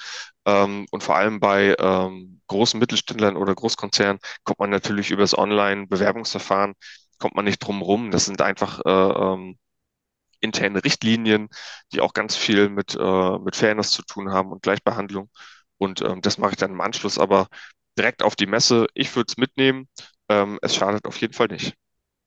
Ähm, 0.46 0.86
und 0.92 1.04
vor 1.04 1.16
allem 1.18 1.40
bei 1.40 1.76
ähm, 1.80 2.42
großen 2.48 2.80
Mittelständlern 2.80 3.38
oder 3.38 3.56
Großkonzernen 3.56 4.20
kommt 4.44 4.60
man 4.60 4.70
natürlich 4.72 5.12
über 5.12 5.24
das 5.24 5.38
Online-Bewerbungsverfahren, 5.38 6.76
kommt 7.20 7.36
man 7.36 7.46
nicht 7.46 7.60
drum 7.60 7.82
rum. 7.82 8.12
Das 8.12 8.26
sind 8.26 8.42
einfach 8.42 8.82
äh, 8.86 8.90
ähm, 8.92 9.58
interne 10.42 10.84
Richtlinien, 10.84 11.50
die 11.94 12.02
auch 12.02 12.14
ganz 12.14 12.36
viel 12.36 12.70
mit, 12.70 12.96
äh, 12.96 13.40
mit 13.40 13.56
Fairness 13.56 13.92
zu 13.92 14.04
tun 14.04 14.32
haben 14.32 14.52
und 14.52 14.62
Gleichbehandlung. 14.64 15.30
Und 15.78 16.02
ähm, 16.02 16.22
das 16.22 16.38
mache 16.38 16.52
ich 16.52 16.58
dann 16.58 16.72
im 16.72 16.82
Anschluss, 16.82 17.18
aber 17.20 17.48
direkt 17.98 18.24
auf 18.24 18.36
die 18.36 18.48
Messe. 18.48 18.88
Ich 18.94 19.16
würde 19.16 19.28
es 19.30 19.38
mitnehmen. 19.38 19.90
Ähm, 20.30 20.60
es 20.62 20.76
schadet 20.76 21.06
auf 21.06 21.20
jeden 21.22 21.34
Fall 21.34 21.48
nicht. 21.48 21.76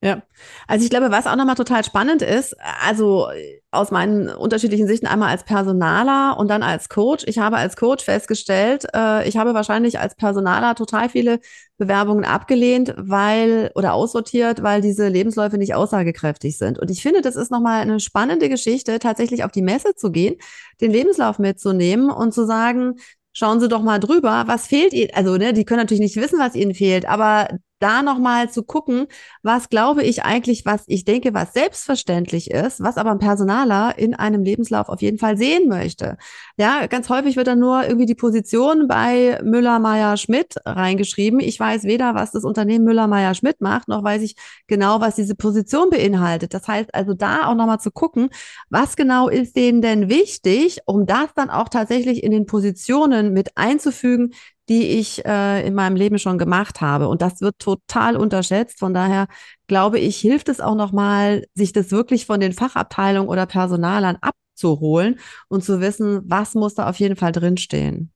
Ja, 0.01 0.23
also 0.69 0.85
ich 0.85 0.91
glaube, 0.91 1.11
was 1.11 1.27
auch 1.27 1.35
nochmal 1.35 1.57
total 1.57 1.83
spannend 1.83 2.23
ist, 2.23 2.55
also 2.87 3.27
aus 3.73 3.91
meinen 3.91 4.29
unterschiedlichen 4.29 4.87
Sichten 4.87 5.09
einmal 5.09 5.31
als 5.31 5.43
Personaler 5.43 6.37
und 6.39 6.47
dann 6.49 6.63
als 6.63 6.89
Coach. 6.89 7.25
Ich 7.27 7.39
habe 7.41 7.57
als 7.57 7.75
Coach 7.77 8.05
festgestellt, 8.05 8.87
äh, 8.95 9.29
ich 9.29 9.37
habe 9.37 9.55
wahrscheinlich 9.55 9.99
als 9.99 10.15
Personaler 10.15 10.77
total 10.77 11.09
viele 11.09 11.41
Bewerbungen 11.79 12.25
abgelehnt, 12.25 12.95
weil 12.97 13.73
oder 13.75 13.93
aussortiert, 13.95 14.63
weil 14.63 14.83
diese 14.83 15.09
Lebensläufe 15.09 15.59
nicht 15.59 15.75
aussagekräftig 15.75 16.59
sind. 16.59 16.79
Und 16.79 16.93
ich 16.93 17.03
finde, 17.03 17.21
das 17.21 17.35
ist 17.35 17.51
nochmal 17.51 17.81
eine 17.83 17.99
spannende 17.99 18.49
Geschichte, 18.49 19.01
tatsächlich 19.01 19.43
auf 19.43 19.51
die 19.51 19.63
Messe 19.63 19.97
zu 19.97 20.13
gehen, 20.13 20.37
den 20.81 20.93
Lebenslauf 20.93 21.41
mitzunehmen 21.41 22.11
und 22.11 22.33
zu 22.33 22.47
sagen, 22.47 23.01
schauen 23.33 23.59
Sie 23.59 23.69
doch 23.69 23.83
mal 23.83 23.99
drüber, 23.99 24.45
was 24.47 24.69
fehlt 24.69 24.93
Ihnen. 24.93 25.11
Also, 25.15 25.37
ne, 25.39 25.53
die 25.53 25.65
können 25.65 25.81
natürlich 25.81 26.01
nicht 26.01 26.17
wissen, 26.17 26.39
was 26.39 26.55
Ihnen 26.55 26.75
fehlt, 26.75 27.05
aber 27.09 27.49
da 27.79 28.03
nochmal 28.03 28.51
zu 28.51 28.63
gucken, 28.63 29.07
was 29.43 29.69
glaube 29.69 30.03
ich 30.03 30.25
eigentlich, 30.25 30.65
was 30.67 30.85
ich 30.87 31.05
denke, 31.05 31.35
was 31.35 31.53
selbstverständlich 31.53 32.51
ist, 32.51 32.83
was 32.83 32.97
aber 32.97 33.11
ein 33.11 33.19
Personaler 33.19 33.99
in 33.99 34.15
einem 34.15 34.43
Lebenslauf 34.43 34.89
auf 34.89 35.03
jeden 35.03 35.19
Fall 35.19 35.37
sehen 35.37 35.69
möchte. 35.69 36.17
Ja, 36.57 36.87
ganz 36.87 37.09
häufig 37.09 37.37
wird 37.37 37.47
dann 37.47 37.59
nur 37.59 37.85
irgendwie 37.85 38.07
die 38.07 38.15
Position 38.15 38.89
bei 38.89 39.41
Müller, 39.43 39.79
Meyer, 39.79 40.17
Schmidt 40.17 40.57
reingeschrieben. 40.65 41.41
Ich 41.41 41.59
weiß 41.59 41.85
weder, 41.85 42.15
was 42.15 42.33
das 42.33 42.45
Unternehmen 42.45 42.85
Müller, 42.85 43.07
Meyer, 43.07 43.35
Schmidt 43.35 43.61
macht, 43.61 43.89
noch 43.89 44.03
weiß 44.03 44.23
ich 44.23 44.37
genau, 44.67 45.01
was 45.01 45.15
diese 45.15 45.35
Position 45.35 45.91
beinhaltet. 45.91 46.55
Das 46.55 46.67
heißt 46.67 46.95
also 46.95 47.15
da 47.15 47.47
auch 47.47 47.55
nochmal 47.55 47.81
zu 47.81 47.91
gucken, 47.91 48.31
was 48.71 48.97
genau 48.97 49.29
ist 49.29 49.57
denen 49.57 49.83
denn 49.83 50.09
wichtig, 50.09 50.81
um 50.87 51.07
das 51.07 51.33
dann 51.35 51.51
auch 51.51 51.69
tatsächlich 51.69 52.23
in 52.23 52.33
den 52.33 52.47
Positionen 52.47 53.33
mit 53.33 53.57
einzufügen, 53.57 54.33
die 54.69 54.99
ich 54.99 55.25
äh, 55.25 55.67
in 55.67 55.75
meinem 55.75 55.97
Leben 55.97 56.19
schon 56.19 56.39
gemacht 56.39 56.81
habe. 56.81 57.09
Und 57.09 57.23
das 57.23 57.41
wird 57.41 57.59
total 57.59 58.17
unterschätzt. 58.17 58.79
Von 58.79 58.95
daher 58.95 59.27
glaube 59.67 59.99
ich, 59.99 60.19
hilft 60.19 60.49
es 60.49 60.61
auch 60.61 60.75
nochmal, 60.75 61.47
sich 61.55 61.73
das 61.73 61.91
wirklich 61.91 62.27
von 62.27 62.41
den 62.41 62.53
Fachabteilungen 62.53 63.29
oder 63.29 63.47
Personalern 63.47 64.19
abzuholen 64.21 65.19
und 65.49 65.65
zu 65.65 65.81
wissen, 65.81 66.23
was 66.27 66.55
muss 66.55 66.75
da 66.75 66.89
auf 66.89 66.99
jeden 66.99 67.17
Fall 67.17 67.33
drinstehen. 67.33 68.13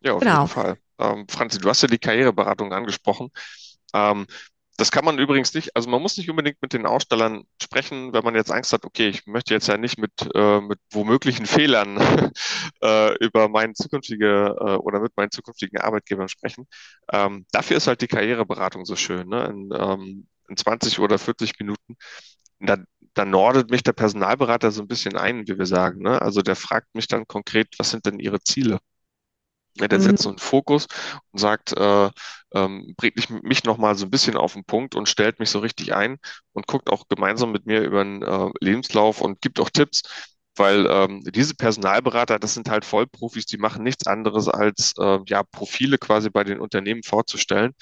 Ja, 0.00 0.14
auf 0.14 0.20
genau. 0.20 0.42
jeden 0.42 0.48
Fall. 0.48 0.78
Ähm, 0.98 1.26
Franzi, 1.28 1.58
du 1.58 1.68
hast 1.68 1.82
ja 1.82 1.88
die 1.88 1.98
Karriereberatung 1.98 2.72
angesprochen. 2.72 3.30
Ähm, 3.94 4.26
das 4.78 4.92
kann 4.92 5.04
man 5.04 5.18
übrigens 5.18 5.52
nicht, 5.54 5.74
also 5.74 5.90
man 5.90 6.00
muss 6.00 6.16
nicht 6.16 6.30
unbedingt 6.30 6.62
mit 6.62 6.72
den 6.72 6.86
Ausstellern 6.86 7.42
sprechen, 7.60 8.12
wenn 8.12 8.22
man 8.22 8.36
jetzt 8.36 8.52
Angst 8.52 8.72
hat, 8.72 8.84
okay, 8.84 9.08
ich 9.08 9.26
möchte 9.26 9.52
jetzt 9.52 9.66
ja 9.66 9.76
nicht 9.76 9.98
mit, 9.98 10.12
äh, 10.36 10.60
mit 10.60 10.78
womöglichen 10.92 11.46
Fehlern 11.46 11.98
äh, 12.82 13.14
über 13.18 13.48
meinen 13.48 13.74
zukünftige 13.74 14.54
äh, 14.56 14.74
oder 14.76 15.00
mit 15.00 15.16
meinen 15.16 15.32
zukünftigen 15.32 15.80
Arbeitgebern 15.80 16.28
sprechen. 16.28 16.68
Ähm, 17.12 17.44
dafür 17.50 17.76
ist 17.76 17.88
halt 17.88 18.02
die 18.02 18.06
Karriereberatung 18.06 18.84
so 18.84 18.94
schön, 18.94 19.28
ne? 19.28 19.46
In, 19.46 19.70
ähm, 19.76 20.28
in 20.48 20.56
20 20.56 21.00
oder 21.00 21.18
40 21.18 21.58
Minuten. 21.58 21.96
Da, 22.60 22.78
da 23.14 23.24
nordet 23.24 23.70
mich 23.70 23.82
der 23.82 23.92
Personalberater 23.94 24.70
so 24.70 24.82
ein 24.82 24.88
bisschen 24.88 25.16
ein, 25.16 25.48
wie 25.48 25.58
wir 25.58 25.66
sagen. 25.66 26.02
Ne? 26.02 26.22
Also 26.22 26.40
der 26.42 26.56
fragt 26.56 26.94
mich 26.94 27.08
dann 27.08 27.26
konkret, 27.26 27.68
was 27.78 27.90
sind 27.90 28.06
denn 28.06 28.20
Ihre 28.20 28.40
Ziele? 28.40 28.78
Ja, 29.76 29.88
der 29.88 29.98
mhm. 29.98 30.02
setzt 30.02 30.22
so 30.22 30.28
einen 30.28 30.38
Fokus 30.38 30.86
und 31.32 31.38
sagt, 31.38 31.72
äh, 31.76 32.10
ähm, 32.54 32.94
bringt 32.96 33.16
mich, 33.16 33.30
mich 33.30 33.64
nochmal 33.64 33.94
so 33.96 34.06
ein 34.06 34.10
bisschen 34.10 34.36
auf 34.36 34.54
den 34.54 34.64
Punkt 34.64 34.94
und 34.94 35.08
stellt 35.08 35.38
mich 35.38 35.50
so 35.50 35.58
richtig 35.60 35.94
ein 35.94 36.18
und 36.52 36.66
guckt 36.66 36.90
auch 36.90 37.08
gemeinsam 37.08 37.52
mit 37.52 37.66
mir 37.66 37.82
über 37.82 38.02
den 38.02 38.22
äh, 38.22 38.50
Lebenslauf 38.60 39.20
und 39.20 39.40
gibt 39.40 39.60
auch 39.60 39.70
Tipps, 39.70 40.02
weil 40.56 40.86
ähm, 40.90 41.22
diese 41.26 41.54
Personalberater, 41.54 42.38
das 42.38 42.54
sind 42.54 42.68
halt 42.70 42.84
Vollprofis, 42.84 43.46
die 43.46 43.58
machen 43.58 43.84
nichts 43.84 44.06
anderes 44.06 44.48
als 44.48 44.94
äh, 44.98 45.18
ja 45.26 45.42
Profile 45.44 45.98
quasi 45.98 46.30
bei 46.30 46.44
den 46.44 46.60
Unternehmen 46.60 47.02
vorzustellen 47.04 47.72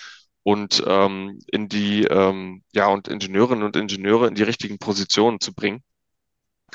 und 0.42 0.82
ähm, 0.86 1.40
in 1.48 1.68
die 1.68 2.04
ähm, 2.04 2.62
ja 2.72 2.88
und 2.88 3.08
Ingenieurinnen 3.08 3.64
und 3.64 3.76
Ingenieure 3.76 4.28
in 4.28 4.34
die 4.34 4.42
richtigen 4.42 4.78
Positionen 4.78 5.40
zu 5.40 5.54
bringen. 5.54 5.82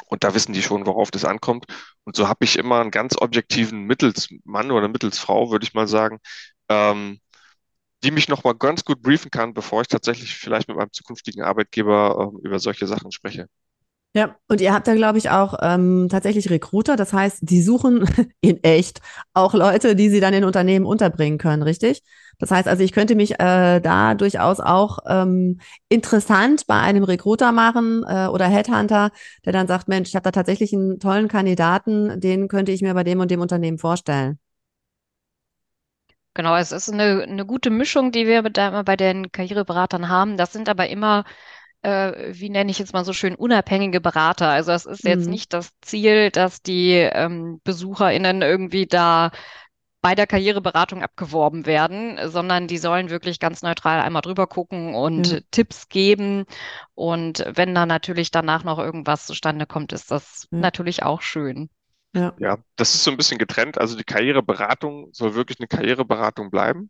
Und 0.07 0.23
da 0.23 0.33
wissen 0.33 0.53
die 0.53 0.61
schon, 0.63 0.85
worauf 0.85 1.11
das 1.11 1.25
ankommt. 1.25 1.65
Und 2.03 2.15
so 2.15 2.27
habe 2.27 2.45
ich 2.45 2.57
immer 2.57 2.79
einen 2.81 2.91
ganz 2.91 3.17
objektiven 3.17 3.83
Mittelsmann 3.85 4.71
oder 4.71 4.87
Mittelsfrau, 4.87 5.51
würde 5.51 5.65
ich 5.65 5.73
mal 5.73 5.87
sagen, 5.87 6.19
ähm, 6.69 7.19
die 8.03 8.11
mich 8.11 8.29
nochmal 8.29 8.55
ganz 8.55 8.85
gut 8.85 9.01
briefen 9.01 9.31
kann, 9.31 9.53
bevor 9.53 9.81
ich 9.81 9.87
tatsächlich 9.87 10.35
vielleicht 10.35 10.67
mit 10.67 10.77
meinem 10.77 10.91
zukünftigen 10.91 11.43
Arbeitgeber 11.43 12.31
ähm, 12.33 12.39
über 12.43 12.59
solche 12.59 12.87
Sachen 12.87 13.11
spreche. 13.11 13.47
Ja, 14.13 14.35
und 14.49 14.59
ihr 14.59 14.73
habt 14.73 14.87
da, 14.87 14.95
glaube 14.95 15.17
ich, 15.19 15.29
auch 15.29 15.57
ähm, 15.61 16.07
tatsächlich 16.11 16.49
Recruiter. 16.49 16.97
Das 16.97 17.13
heißt, 17.13 17.39
die 17.43 17.61
suchen 17.61 18.05
in 18.41 18.61
echt 18.63 18.99
auch 19.33 19.53
Leute, 19.53 19.95
die 19.95 20.09
sie 20.09 20.19
dann 20.19 20.33
in 20.33 20.43
Unternehmen 20.43 20.85
unterbringen 20.85 21.37
können, 21.37 21.63
richtig? 21.63 22.03
Das 22.37 22.51
heißt 22.51 22.67
also, 22.67 22.83
ich 22.83 22.91
könnte 22.91 23.15
mich 23.15 23.39
äh, 23.39 23.79
da 23.79 24.13
durchaus 24.15 24.59
auch 24.59 24.99
ähm, 25.07 25.61
interessant 25.87 26.67
bei 26.67 26.79
einem 26.79 27.05
Recruiter 27.05 27.53
machen 27.53 28.03
äh, 28.05 28.27
oder 28.27 28.47
Headhunter, 28.47 29.11
der 29.45 29.53
dann 29.53 29.67
sagt, 29.67 29.87
Mensch, 29.87 30.09
ich 30.09 30.15
habe 30.15 30.23
da 30.23 30.31
tatsächlich 30.31 30.73
einen 30.73 30.99
tollen 30.99 31.29
Kandidaten, 31.29 32.19
den 32.19 32.49
könnte 32.49 32.73
ich 32.73 32.81
mir 32.81 32.93
bei 32.93 33.03
dem 33.05 33.19
und 33.21 33.31
dem 33.31 33.39
Unternehmen 33.39 33.77
vorstellen. 33.77 34.39
Genau, 36.33 36.55
es 36.55 36.71
ist 36.71 36.89
eine, 36.89 37.23
eine 37.23 37.45
gute 37.45 37.69
Mischung, 37.69 38.11
die 38.11 38.25
wir 38.25 38.41
da 38.43 38.69
immer 38.69 38.83
bei 38.85 38.95
den 38.95 39.31
Karriereberatern 39.31 40.07
haben. 40.07 40.37
Das 40.37 40.53
sind 40.53 40.69
aber 40.69 40.87
immer 40.89 41.25
äh, 41.83 42.33
wie 42.33 42.49
nenne 42.49 42.71
ich 42.71 42.79
jetzt 42.79 42.93
mal 42.93 43.05
so 43.05 43.13
schön, 43.13 43.35
unabhängige 43.35 44.01
Berater. 44.01 44.49
Also 44.49 44.71
es 44.71 44.85
ist 44.85 45.05
jetzt 45.05 45.27
Mhm. 45.27 45.29
nicht 45.29 45.53
das 45.53 45.71
Ziel, 45.81 46.31
dass 46.31 46.61
die 46.61 46.91
ähm, 46.93 47.59
BesucherInnen 47.63 48.41
irgendwie 48.41 48.87
da 48.87 49.31
bei 50.01 50.15
der 50.15 50.27
Karriereberatung 50.27 51.03
abgeworben 51.03 51.65
werden, 51.67 52.17
sondern 52.29 52.67
die 52.67 52.77
sollen 52.79 53.09
wirklich 53.11 53.39
ganz 53.39 53.61
neutral 53.63 54.01
einmal 54.01 54.21
drüber 54.23 54.47
gucken 54.47 54.95
und 54.95 55.27
Ja. 55.33 55.41
Tipps 55.51 55.89
geben. 55.89 56.45
Und 56.95 57.45
wenn 57.47 57.75
da 57.75 57.85
natürlich 57.85 58.31
danach 58.31 58.63
noch 58.63 58.79
irgendwas 58.79 59.27
zustande 59.27 59.67
kommt, 59.67 59.93
ist 59.93 60.09
das 60.11 60.47
Ja. 60.51 60.59
natürlich 60.59 61.03
auch 61.03 61.21
schön. 61.21 61.69
Ja. 62.15 62.33
Ja, 62.37 62.57
das 62.75 62.95
ist 62.95 63.03
so 63.03 63.11
ein 63.11 63.17
bisschen 63.17 63.37
getrennt. 63.37 63.77
Also 63.77 63.95
die 63.97 64.03
Karriereberatung 64.03 65.09
soll 65.13 65.35
wirklich 65.35 65.59
eine 65.59 65.67
Karriereberatung 65.67 66.49
bleiben. 66.49 66.89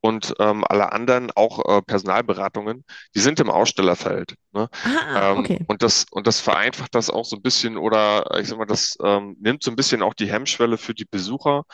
Und 0.00 0.34
ähm, 0.38 0.64
alle 0.68 0.92
anderen, 0.92 1.30
auch 1.34 1.78
äh, 1.78 1.82
Personalberatungen, 1.82 2.84
die 3.16 3.20
sind 3.20 3.40
im 3.40 3.50
Ausstellerfeld. 3.50 4.34
Ne? 4.52 4.68
Ah, 4.82 5.30
Ähm, 5.32 5.50
okay. 5.50 5.58
und 5.66 5.82
das, 5.82 6.06
und 6.10 6.26
das 6.28 6.40
vereinfacht 6.40 6.94
das 6.94 7.10
auch 7.10 7.24
so 7.24 7.36
ein 7.36 7.42
bisschen 7.42 7.76
oder 7.76 8.38
ich 8.40 8.48
sag 8.48 8.58
mal, 8.58 8.66
das 8.66 8.96
ähm, 9.04 9.36
nimmt 9.40 9.62
so 9.64 9.70
ein 9.72 9.76
bisschen 9.76 10.02
auch 10.02 10.14
die 10.14 10.30
Hemmschwelle 10.30 10.78
für 10.78 10.94
die 10.94 11.04
Besucher, 11.04 11.64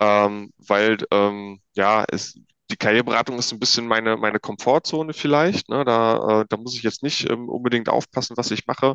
ähm, 0.00 0.52
weil 0.58 0.98
ähm, 1.10 1.60
ja, 1.74 2.04
es, 2.10 2.38
die 2.70 2.76
Karriereberatung 2.76 3.38
ist 3.38 3.52
ein 3.52 3.60
bisschen 3.60 3.86
meine, 3.86 4.16
meine 4.16 4.40
Komfortzone 4.40 5.12
vielleicht. 5.12 5.68
Ne? 5.68 5.84
Da, 5.84 6.42
äh, 6.42 6.46
da 6.48 6.56
muss 6.56 6.74
ich 6.76 6.82
jetzt 6.82 7.02
nicht 7.02 7.28
ähm, 7.30 7.48
unbedingt 7.48 7.88
aufpassen, 7.88 8.36
was 8.36 8.50
ich 8.50 8.66
mache. 8.66 8.94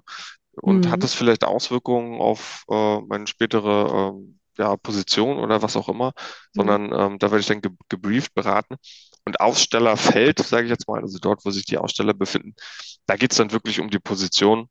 Und 0.53 0.89
hat 0.91 1.03
Mhm. 1.03 1.03
das 1.03 1.13
vielleicht 1.13 1.45
Auswirkungen 1.45 2.19
auf 2.19 2.63
äh, 2.69 2.99
meine 3.01 3.27
spätere 3.27 4.11
ähm, 4.15 4.36
ja, 4.57 4.75
Position 4.77 5.37
oder 5.39 5.61
was 5.61 5.75
auch 5.77 5.89
immer, 5.89 6.13
Ja. 6.53 6.67
sondern 6.67 6.91
ähm, 6.93 7.19
da 7.19 7.27
werde 7.31 7.39
ich 7.41 7.47
dann 7.47 7.61
ge 7.61 7.71
gebrieft 7.89 8.33
beraten. 8.33 8.75
Und 9.25 9.39
Ausstellerfeld, 9.41 10.39
sage 10.39 10.65
ich 10.65 10.69
jetzt 10.71 10.87
mal, 10.87 11.01
also 11.01 11.17
dort, 11.19 11.43
wo 11.45 11.51
sich 11.51 11.65
die 11.65 11.77
Aussteller 11.77 12.13
befinden, 12.13 12.55
da 13.07 13.15
geht 13.17 13.31
es 13.31 13.37
dann 13.37 13.51
wirklich 13.51 13.79
um 13.79 13.89
die 13.89 13.99
Position. 13.99 14.69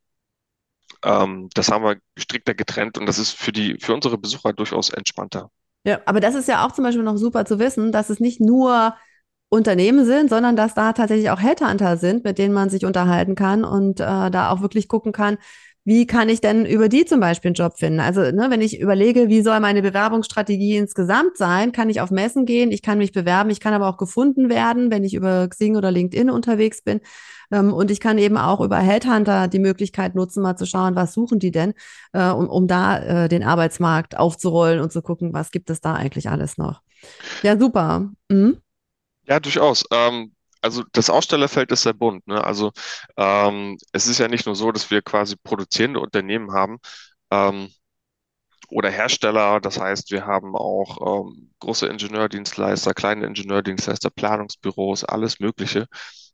Ähm, 1.04 1.48
das 1.54 1.70
haben 1.70 1.84
wir 1.84 1.96
strikter 2.18 2.54
getrennt 2.54 2.98
und 2.98 3.06
das 3.06 3.18
ist 3.18 3.32
für 3.32 3.52
die, 3.52 3.76
für 3.80 3.94
unsere 3.94 4.18
Besucher 4.18 4.52
durchaus 4.52 4.90
entspannter. 4.90 5.50
Ja, 5.84 6.00
aber 6.06 6.20
das 6.20 6.34
ist 6.34 6.48
ja 6.48 6.66
auch 6.66 6.72
zum 6.72 6.84
Beispiel 6.84 7.04
noch 7.04 7.16
super 7.16 7.44
zu 7.44 7.58
wissen, 7.58 7.92
dass 7.92 8.10
es 8.10 8.18
nicht 8.18 8.40
nur 8.40 8.94
Unternehmen 9.48 10.04
sind, 10.04 10.28
sondern 10.28 10.56
dass 10.56 10.74
da 10.74 10.92
tatsächlich 10.92 11.30
auch 11.30 11.40
Headhunter 11.40 11.96
sind, 11.96 12.24
mit 12.24 12.38
denen 12.38 12.52
man 12.52 12.70
sich 12.70 12.84
unterhalten 12.84 13.36
kann 13.36 13.64
und 13.64 14.00
äh, 14.00 14.30
da 14.30 14.50
auch 14.50 14.60
wirklich 14.60 14.88
gucken 14.88 15.12
kann, 15.12 15.38
wie 15.86 16.04
kann 16.04 16.28
ich 16.28 16.40
denn 16.40 16.66
über 16.66 16.88
die 16.88 17.04
zum 17.04 17.20
Beispiel 17.20 17.50
einen 17.50 17.54
Job 17.54 17.78
finden? 17.78 18.00
Also, 18.00 18.20
ne, 18.20 18.48
wenn 18.50 18.60
ich 18.60 18.80
überlege, 18.80 19.28
wie 19.28 19.40
soll 19.40 19.60
meine 19.60 19.82
Bewerbungsstrategie 19.82 20.76
insgesamt 20.76 21.36
sein, 21.36 21.70
kann 21.70 21.88
ich 21.88 22.00
auf 22.00 22.10
Messen 22.10 22.44
gehen, 22.44 22.72
ich 22.72 22.82
kann 22.82 22.98
mich 22.98 23.12
bewerben, 23.12 23.50
ich 23.50 23.60
kann 23.60 23.72
aber 23.72 23.88
auch 23.88 23.96
gefunden 23.96 24.48
werden, 24.48 24.90
wenn 24.90 25.04
ich 25.04 25.14
über 25.14 25.46
Xing 25.46 25.76
oder 25.76 25.92
LinkedIn 25.92 26.28
unterwegs 26.28 26.82
bin. 26.82 27.00
Ähm, 27.52 27.72
und 27.72 27.92
ich 27.92 28.00
kann 28.00 28.18
eben 28.18 28.36
auch 28.36 28.60
über 28.60 28.78
Headhunter 28.78 29.46
die 29.46 29.60
Möglichkeit 29.60 30.16
nutzen, 30.16 30.42
mal 30.42 30.56
zu 30.56 30.66
schauen, 30.66 30.96
was 30.96 31.12
suchen 31.12 31.38
die 31.38 31.52
denn, 31.52 31.72
äh, 32.12 32.30
um, 32.30 32.48
um 32.48 32.66
da 32.66 32.98
äh, 33.24 33.28
den 33.28 33.44
Arbeitsmarkt 33.44 34.16
aufzurollen 34.16 34.80
und 34.80 34.90
zu 34.90 35.02
gucken, 35.02 35.32
was 35.32 35.52
gibt 35.52 35.70
es 35.70 35.80
da 35.80 35.94
eigentlich 35.94 36.28
alles 36.28 36.58
noch. 36.58 36.82
Ja, 37.44 37.56
super. 37.56 38.10
Mhm. 38.28 38.56
Ja, 39.28 39.38
durchaus. 39.38 39.84
Ähm, 39.92 40.32
also 40.62 40.84
das 40.92 41.10
Ausstellerfeld 41.10 41.70
ist 41.72 41.82
sehr 41.82 41.92
bunt, 41.94 42.26
ne? 42.26 42.42
Also 42.44 42.72
ähm, 43.16 43.78
es 43.92 44.06
ist 44.06 44.18
ja 44.18 44.28
nicht 44.28 44.46
nur 44.46 44.56
so, 44.56 44.72
dass 44.72 44.90
wir 44.90 45.02
quasi 45.02 45.36
produzierende 45.36 46.00
Unternehmen 46.00 46.52
haben 46.52 46.78
ähm, 47.30 47.70
oder 48.68 48.90
Hersteller. 48.90 49.60
Das 49.60 49.78
heißt, 49.80 50.10
wir 50.10 50.26
haben 50.26 50.56
auch 50.56 51.24
ähm, 51.26 51.52
große 51.60 51.86
Ingenieurdienstleister, 51.86 52.94
kleine 52.94 53.26
Ingenieurdienstleister, 53.26 54.10
Planungsbüros, 54.10 55.04
alles 55.04 55.40
Mögliche 55.40 55.86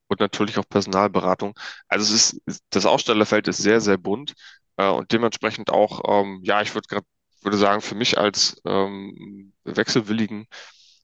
und 0.08 0.20
natürlich 0.20 0.58
auch 0.58 0.68
Personalberatung. 0.68 1.54
Also 1.88 2.14
es 2.14 2.32
ist, 2.35 2.61
das 2.70 2.87
Ausstellerfeld 2.87 3.48
ist 3.48 3.58
sehr, 3.58 3.80
sehr 3.80 3.98
bunt 3.98 4.35
äh, 4.76 4.88
und 4.88 5.12
dementsprechend 5.12 5.70
auch, 5.70 6.02
ähm, 6.08 6.40
ja, 6.44 6.62
ich 6.62 6.74
würde 6.74 7.00
würde 7.42 7.56
sagen, 7.58 7.80
für 7.80 7.96
mich 7.96 8.18
als 8.18 8.61
ähm, 8.64 9.52
wechselwilligen 9.64 10.46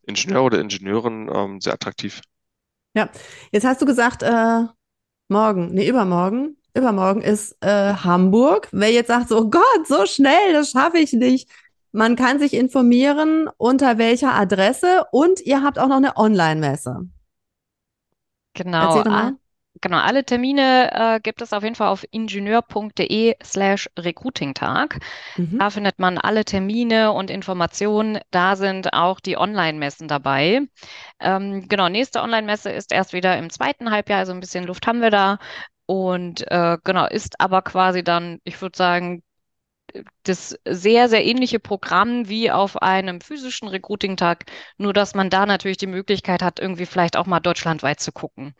Ingenieur 0.02 0.44
oder 0.44 0.60
Ingenieurin 0.60 1.30
ähm, 1.34 1.60
sehr 1.60 1.74
attraktiv. 1.74 2.20
Ja, 2.94 3.08
jetzt 3.52 3.64
hast 3.64 3.80
du 3.82 3.86
gesagt, 3.86 4.22
äh, 4.22 4.64
morgen, 5.28 5.68
nee, 5.72 5.88
übermorgen. 5.88 6.56
Übermorgen 6.74 7.22
ist 7.22 7.56
äh, 7.60 7.94
Hamburg. 7.94 8.68
Wer 8.72 8.92
jetzt 8.92 9.08
sagt, 9.08 9.28
so 9.28 9.38
oh 9.38 9.50
Gott, 9.50 9.86
so 9.86 10.06
schnell, 10.06 10.52
das 10.52 10.70
schaffe 10.70 10.98
ich 10.98 11.12
nicht. 11.12 11.50
Man 11.92 12.16
kann 12.16 12.38
sich 12.38 12.54
informieren, 12.54 13.48
unter 13.56 13.98
welcher 13.98 14.34
Adresse 14.34 15.04
und 15.10 15.40
ihr 15.40 15.62
habt 15.62 15.78
auch 15.78 15.88
noch 15.88 15.96
eine 15.96 16.16
Online-Messe. 16.16 17.08
Genau, 18.54 19.02
Genau, 19.80 19.98
alle 19.98 20.24
Termine 20.24 20.90
äh, 20.92 21.20
gibt 21.20 21.42
es 21.42 21.52
auf 21.52 21.62
jeden 21.62 21.74
Fall 21.74 21.88
auf 21.88 22.04
ingenieur.de 22.10 23.36
slash 23.42 23.88
Recruiting-Tag. 23.98 25.00
Mhm. 25.36 25.58
Da 25.58 25.70
findet 25.70 25.98
man 25.98 26.18
alle 26.18 26.44
Termine 26.44 27.12
und 27.12 27.30
Informationen. 27.30 28.18
Da 28.30 28.56
sind 28.56 28.92
auch 28.92 29.20
die 29.20 29.36
Online-Messen 29.36 30.08
dabei. 30.08 30.62
Ähm, 31.20 31.68
genau, 31.68 31.88
nächste 31.88 32.20
Online-Messe 32.22 32.70
ist 32.70 32.92
erst 32.92 33.12
wieder 33.12 33.38
im 33.38 33.50
zweiten 33.50 33.90
Halbjahr, 33.90 34.20
also 34.20 34.32
ein 34.32 34.40
bisschen 34.40 34.64
Luft 34.64 34.86
haben 34.86 35.00
wir 35.00 35.10
da. 35.10 35.38
Und 35.86 36.46
äh, 36.50 36.76
genau, 36.84 37.06
ist 37.06 37.40
aber 37.40 37.62
quasi 37.62 38.04
dann, 38.04 38.40
ich 38.44 38.60
würde 38.60 38.76
sagen, 38.76 39.22
das 40.22 40.56
sehr, 40.66 41.08
sehr 41.08 41.24
ähnliche 41.24 41.60
Programm 41.60 42.28
wie 42.28 42.50
auf 42.50 42.80
einem 42.82 43.20
physischen 43.20 43.68
Recruiting-Tag, 43.68 44.44
nur 44.76 44.92
dass 44.92 45.14
man 45.14 45.30
da 45.30 45.46
natürlich 45.46 45.78
die 45.78 45.86
Möglichkeit 45.86 46.42
hat, 46.42 46.60
irgendwie 46.60 46.86
vielleicht 46.86 47.16
auch 47.16 47.26
mal 47.26 47.40
deutschlandweit 47.40 48.00
zu 48.00 48.12
gucken. 48.12 48.54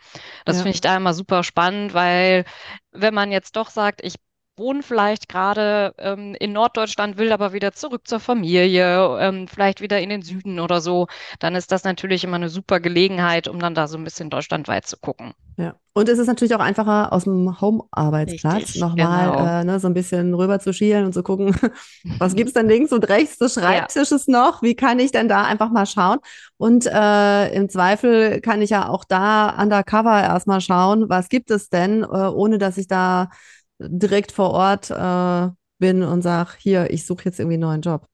Das 0.45 0.59
Ja. 0.59 0.63
finde 0.63 0.75
ich 0.77 0.81
da 0.81 0.97
immer 0.97 1.15
super 1.15 1.45
spannend, 1.45 1.95
weil 1.95 2.45
wenn 2.93 3.15
man 3.15 3.33
jetzt 3.33 3.57
doch 3.57 3.71
sagt, 3.71 4.03
ich 4.05 4.17
wohne 4.59 4.83
vielleicht 4.83 5.29
gerade 5.29 5.95
ähm, 5.99 6.35
in 6.39 6.53
Norddeutschland, 6.53 7.19
will 7.19 7.33
aber 7.33 7.53
wieder 7.53 7.73
zurück 7.73 8.07
zur 8.07 8.21
Familie, 8.21 9.19
ähm, 9.21 9.49
vielleicht 9.49 9.81
wieder 9.81 10.01
in 10.01 10.11
den 10.11 10.23
Süden 10.23 10.61
oder 10.61 10.81
so, 10.81 11.07
dann 11.39 11.55
ist 11.55 11.73
das 11.73 11.85
natürlich 11.85 12.25
immer 12.25 12.37
eine 12.37 12.49
super 12.49 12.81
Gelegenheit, 12.81 13.49
um 13.49 13.59
dann 13.59 13.75
da 13.75 13.89
so 13.89 13.97
ein 13.97 14.05
bisschen 14.05 14.31
deutschlandweit 14.31 14.87
zu 14.87 14.97
gucken. 14.99 15.35
Ja. 15.57 15.75
Und 15.93 16.09
es 16.09 16.21
ist 16.21 16.29
natürlich 16.29 16.55
auch 16.55 16.61
einfacher, 16.61 17.13
aus 17.13 17.25
dem 17.25 17.61
Home-Arbeitsplatz 17.61 18.77
nochmal 18.77 19.33
genau. 19.33 19.45
äh, 19.45 19.65
ne, 19.65 19.81
so 19.81 19.89
ein 19.89 19.95
bisschen 19.95 20.33
rüber 20.33 20.61
zu 20.61 20.73
schielen 20.73 21.05
und 21.05 21.13
zu 21.13 21.25
gucken, 21.25 21.53
was 22.19 22.37
gibt's 22.37 22.53
denn 22.53 22.69
links 22.69 22.93
und 22.93 23.09
rechts 23.09 23.39
des 23.39 23.57
Ja, 23.57 23.63
Schreibtisches 23.63 24.29
noch? 24.29 24.63
Wie 24.63 24.77
kann 24.77 25.01
ich 25.01 25.11
denn 25.11 25.29
da 25.29 25.43
einfach 25.43 25.71
mal 25.73 25.87
schauen? 25.87 26.19
Und 26.57 26.87
äh, 26.87 27.53
im 27.53 27.69
Zweifel 27.69 28.41
kann 28.41 28.63
ich 28.63 28.71
ja 28.71 28.89
auch 28.89 29.03
da 29.03 29.61
undercover 29.61 30.23
erstmal 30.23 30.61
schauen, 30.61 31.09
was 31.09 31.29
gibt 31.29 31.51
es 31.51 31.69
denn, 31.69 32.05
äh, 32.05 32.07
ohne 32.07 32.59
dass 32.59 32.79
ich 32.79 32.87
da 32.87 33.29
direkt 33.79 34.33
vor 34.33 34.51
Ort 34.51 34.91
äh, 34.91 35.51
bin 35.79 36.03
und 36.03 36.23
sage, 36.23 36.51
hier, 36.59 36.91
ich 36.91 37.07
suche 37.07 37.27
jetzt 37.27 37.39
irgendwie 37.39 37.55
einen 37.55 37.63
neuen 37.63 37.83
Job. 37.83 38.07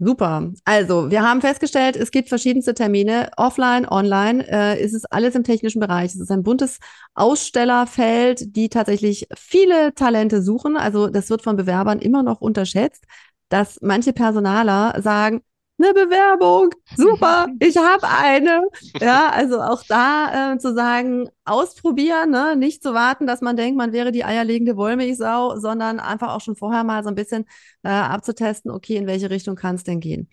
Super. 0.00 0.52
Also, 0.64 1.10
wir 1.10 1.22
haben 1.22 1.40
festgestellt, 1.40 1.94
es 1.96 2.10
gibt 2.10 2.28
verschiedenste 2.28 2.74
Termine, 2.74 3.30
offline, 3.36 3.86
online. 3.88 4.46
Äh, 4.48 4.82
es 4.82 5.04
alles 5.04 5.36
im 5.36 5.44
technischen 5.44 5.78
Bereich. 5.80 6.14
Es 6.14 6.20
ist 6.20 6.32
ein 6.32 6.42
buntes 6.42 6.78
Ausstellerfeld, 7.14 8.56
die 8.56 8.68
tatsächlich 8.68 9.28
viele 9.36 9.94
Talente 9.94 10.42
suchen. 10.42 10.76
Also, 10.76 11.06
das 11.08 11.30
wird 11.30 11.42
von 11.42 11.56
Bewerbern 11.56 12.00
immer 12.00 12.24
noch 12.24 12.40
unterschätzt, 12.40 13.04
dass 13.48 13.78
manche 13.82 14.12
Personaler 14.12 15.00
sagen, 15.00 15.42
eine 15.78 15.92
Bewerbung, 15.92 16.70
super, 16.96 17.48
ich 17.60 17.76
habe 17.76 18.08
eine. 18.08 18.62
Ja, 19.00 19.30
also 19.30 19.60
auch 19.60 19.82
da 19.88 20.52
äh, 20.54 20.58
zu 20.58 20.74
sagen, 20.74 21.28
ausprobieren, 21.44 22.30
ne? 22.30 22.56
nicht 22.56 22.82
zu 22.82 22.94
warten, 22.94 23.26
dass 23.26 23.40
man 23.40 23.56
denkt, 23.56 23.76
man 23.76 23.92
wäre 23.92 24.12
die 24.12 24.24
eierlegende 24.24 24.76
Wollmilchsau, 24.76 25.58
sondern 25.58 26.00
einfach 26.00 26.32
auch 26.34 26.40
schon 26.40 26.56
vorher 26.56 26.84
mal 26.84 27.02
so 27.02 27.08
ein 27.08 27.14
bisschen 27.14 27.44
äh, 27.82 27.88
abzutesten, 27.88 28.70
okay, 28.70 28.96
in 28.96 29.06
welche 29.06 29.30
Richtung 29.30 29.56
kann 29.56 29.76
es 29.76 29.84
denn 29.84 30.00
gehen. 30.00 30.28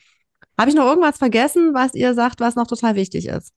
Habe 0.58 0.70
ich 0.70 0.76
noch 0.76 0.86
irgendwas 0.86 1.18
vergessen, 1.18 1.74
was 1.74 1.96
ihr 1.96 2.14
sagt, 2.14 2.40
was 2.40 2.56
noch 2.56 2.68
total 2.68 2.96
wichtig 2.96 3.28
ist? 3.28 3.54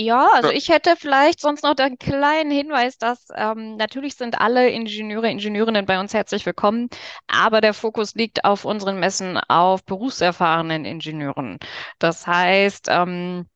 Ja, 0.00 0.28
also 0.32 0.50
ich 0.50 0.68
hätte 0.68 0.94
vielleicht 0.96 1.40
sonst 1.40 1.64
noch 1.64 1.74
den 1.74 1.98
kleinen 1.98 2.52
Hinweis, 2.52 2.98
dass 2.98 3.26
ähm, 3.34 3.74
natürlich 3.76 4.14
sind 4.14 4.40
alle 4.40 4.70
Ingenieure, 4.70 5.28
Ingenieurinnen 5.28 5.86
bei 5.86 5.98
uns 5.98 6.14
herzlich 6.14 6.46
willkommen, 6.46 6.88
aber 7.26 7.60
der 7.60 7.74
Fokus 7.74 8.14
liegt 8.14 8.44
auf 8.44 8.64
unseren 8.64 9.00
Messen 9.00 9.38
auf 9.48 9.84
berufserfahrenen 9.84 10.84
Ingenieuren. 10.84 11.58
Das 11.98 12.28
heißt, 12.28 12.86
ähm, 12.90 13.48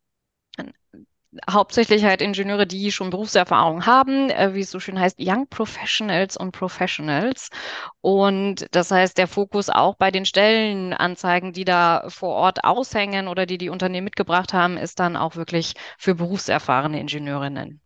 hauptsächlich 1.50 2.04
halt 2.04 2.20
Ingenieure, 2.22 2.66
die 2.66 2.92
schon 2.92 3.10
Berufserfahrung 3.10 3.86
haben, 3.86 4.30
äh, 4.30 4.54
wie 4.54 4.60
es 4.60 4.70
so 4.70 4.80
schön 4.80 4.98
heißt, 5.00 5.16
Young 5.20 5.46
Professionals 5.48 6.36
und 6.36 6.52
Professionals. 6.52 7.48
Und 8.00 8.66
das 8.72 8.90
heißt, 8.90 9.16
der 9.18 9.28
Fokus 9.28 9.68
auch 9.70 9.96
bei 9.96 10.10
den 10.10 10.24
Stellenanzeigen, 10.26 11.52
die 11.52 11.64
da 11.64 12.04
vor 12.08 12.30
Ort 12.34 12.64
aushängen 12.64 13.28
oder 13.28 13.46
die 13.46 13.58
die 13.58 13.70
Unternehmen 13.70 14.04
mitgebracht 14.04 14.52
haben, 14.52 14.76
ist 14.76 15.00
dann 15.00 15.16
auch 15.16 15.36
wirklich 15.36 15.74
für 15.98 16.14
berufserfahrene 16.14 17.00
Ingenieurinnen. 17.00 17.80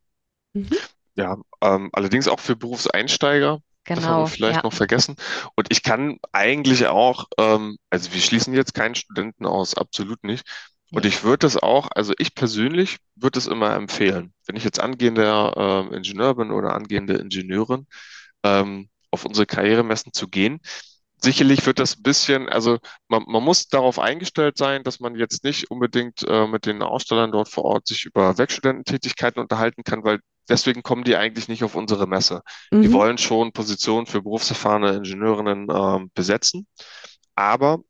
Mhm. 0.54 0.80
Ja, 1.14 1.36
ähm, 1.62 1.90
allerdings 1.92 2.28
auch 2.28 2.40
für 2.40 2.56
Berufseinsteiger. 2.56 3.60
Das 3.92 4.08
haben 4.08 4.18
wir 4.18 4.26
Genau, 4.26 4.26
vielleicht 4.26 4.62
ja. 4.62 4.62
noch 4.62 4.72
vergessen. 4.72 5.16
Und 5.54 5.68
ich 5.70 5.82
kann 5.82 6.18
eigentlich 6.32 6.86
auch, 6.86 7.24
ähm, 7.38 7.78
also 7.90 8.12
wir 8.12 8.20
schließen 8.20 8.52
jetzt 8.54 8.74
keinen 8.74 8.94
Studenten 8.94 9.46
aus, 9.46 9.74
absolut 9.74 10.22
nicht. 10.24 10.44
Und 10.92 11.04
ich 11.04 11.24
würde 11.24 11.38
das 11.38 11.56
auch, 11.56 11.88
also 11.94 12.14
ich 12.18 12.34
persönlich 12.34 12.98
würde 13.16 13.38
es 13.38 13.46
immer 13.46 13.74
empfehlen, 13.74 14.32
wenn 14.46 14.56
ich 14.56 14.64
jetzt 14.64 14.80
angehender 14.80 15.52
ähm, 15.56 15.92
Ingenieur 15.94 16.34
bin 16.36 16.50
oder 16.50 16.74
angehende 16.74 17.14
Ingenieurin, 17.14 17.86
ähm, 18.44 18.88
auf 19.10 19.24
unsere 19.24 19.46
Karrieremessen 19.46 20.12
zu 20.12 20.28
gehen. 20.28 20.60
Sicherlich 21.22 21.64
wird 21.66 21.78
das 21.78 21.96
ein 21.96 22.02
bisschen, 22.02 22.48
also 22.48 22.78
man, 23.08 23.24
man 23.26 23.42
muss 23.42 23.68
darauf 23.68 23.98
eingestellt 23.98 24.58
sein, 24.58 24.84
dass 24.84 25.00
man 25.00 25.16
jetzt 25.16 25.44
nicht 25.44 25.70
unbedingt 25.70 26.22
äh, 26.28 26.46
mit 26.46 26.66
den 26.66 26.82
Ausstellern 26.82 27.32
dort 27.32 27.48
vor 27.48 27.64
Ort 27.64 27.86
sich 27.86 28.04
über 28.04 28.36
Werkstudententätigkeiten 28.38 29.40
unterhalten 29.42 29.82
kann, 29.82 30.04
weil 30.04 30.20
deswegen 30.48 30.82
kommen 30.82 31.04
die 31.04 31.16
eigentlich 31.16 31.48
nicht 31.48 31.64
auf 31.64 31.74
unsere 31.74 32.06
Messe. 32.06 32.42
Die 32.82 32.88
Mhm. 32.88 32.92
wollen 32.92 33.18
schon 33.18 33.52
Positionen 33.52 34.06
für 34.06 34.22
berufserfahrene 34.22 34.92
Ingenieurinnen 34.96 35.68
ähm, 35.70 36.10
besetzen, 36.14 36.66
aber 37.34 37.80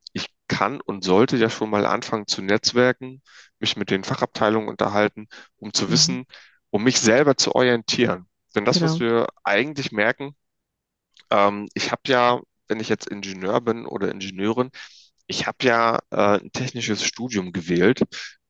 kann 0.49 0.81
und 0.81 1.05
sollte 1.05 1.37
ja 1.37 1.51
schon 1.51 1.71
mal 1.71 1.87
anfangen 1.87 2.27
zu 2.27 2.43
netzwerken, 2.43 3.23
mich 3.61 3.77
mit 3.77 3.91
den 3.91 4.05
Fachabteilungen 4.05 4.69
unterhalten, 4.69 5.29
um 5.57 5.73
zu 5.73 5.91
Mhm. 5.91 5.91
wissen, 5.91 6.25
um 6.71 6.85
mich 6.85 7.01
selber 7.01 7.37
zu 7.37 7.55
orientieren. 7.55 8.27
Denn 8.55 8.65
das, 8.65 8.83
was 8.83 8.99
Genau. 8.99 9.01
wir 9.01 9.27
eigentlich 9.45 9.93
merken, 9.93 10.35
ähm, 11.31 11.69
ich 11.75 11.91
habe 11.93 12.03
ja, 12.07 12.41
wenn 12.69 12.81
ich 12.81 12.89
jetzt 12.89 13.09
Ingenieur 13.09 13.61
bin 13.61 13.87
oder 13.87 14.11
Ingenieurin, 14.11 14.71
ich 15.27 15.47
habe 15.47 15.59
ja 15.63 15.99
äh, 16.11 16.41
ein 16.41 16.53
technisches 16.53 17.05
Studium 17.05 17.53
gewählt, 17.53 18.03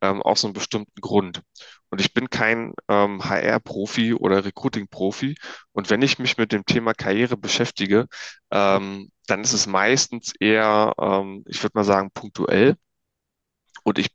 ähm, 0.03 0.23
aus 0.23 0.45
einem 0.45 0.53
bestimmten 0.55 1.01
Grund. 1.01 1.43
Und 1.91 2.01
ich 2.01 2.13
bin 2.15 2.31
kein 2.31 2.75
ähm, 2.89 3.25
HR-Profi 3.25 4.15
oder 4.15 4.45
Recruiting-Profi. 4.45 5.37
Und 5.73 5.91
wenn 5.91 6.03
ich 6.03 6.19
mich 6.19 6.37
mit 6.39 6.53
dem 6.53 6.67
Thema 6.67 6.95
Karriere 6.95 7.37
beschäftige, 7.37 8.09
ähm, 8.51 9.11
dann 9.27 9.43
ist 9.43 9.53
es 9.53 9.67
meistens 9.67 10.33
eher, 10.41 10.95
ähm, 10.99 11.45
ich 11.49 11.63
würde 11.63 11.73
mal 11.79 11.85
sagen, 11.85 12.11
punktuell. 12.13 12.77
Und 13.85 13.99
ich, 13.99 14.09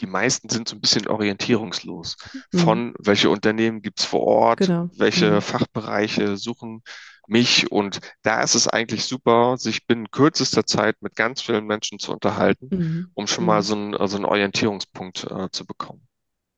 die 0.00 0.06
meisten 0.06 0.48
sind 0.48 0.68
so 0.68 0.76
ein 0.76 0.80
bisschen 0.80 1.06
orientierungslos. 1.06 2.16
Mhm. 2.52 2.58
Von 2.58 2.94
welche 2.98 3.30
Unternehmen 3.30 3.82
gibt's 3.82 4.04
vor 4.04 4.22
Ort, 4.22 4.58
Genau. 4.60 4.90
welche 4.96 5.32
Mhm. 5.32 5.40
Fachbereiche 5.40 6.36
suchen 6.36 6.82
mich. 7.26 7.70
Und 7.70 8.00
da 8.22 8.42
ist 8.42 8.54
es 8.54 8.66
eigentlich 8.66 9.04
super, 9.04 9.56
sich 9.58 9.86
binnen 9.86 10.10
kürzester 10.10 10.64
Zeit 10.66 10.96
mit 11.02 11.16
ganz 11.16 11.42
vielen 11.42 11.66
Menschen 11.66 11.98
zu 11.98 12.12
unterhalten, 12.12 12.68
Mhm. 12.70 13.10
um 13.14 13.26
schon 13.26 13.44
mal 13.44 13.58
Mhm. 13.58 13.62
so 13.62 13.74
einen, 13.74 14.08
so 14.08 14.16
einen 14.16 14.24
Orientierungspunkt 14.24 15.24
äh, 15.30 15.50
zu 15.50 15.66
bekommen. 15.66 16.06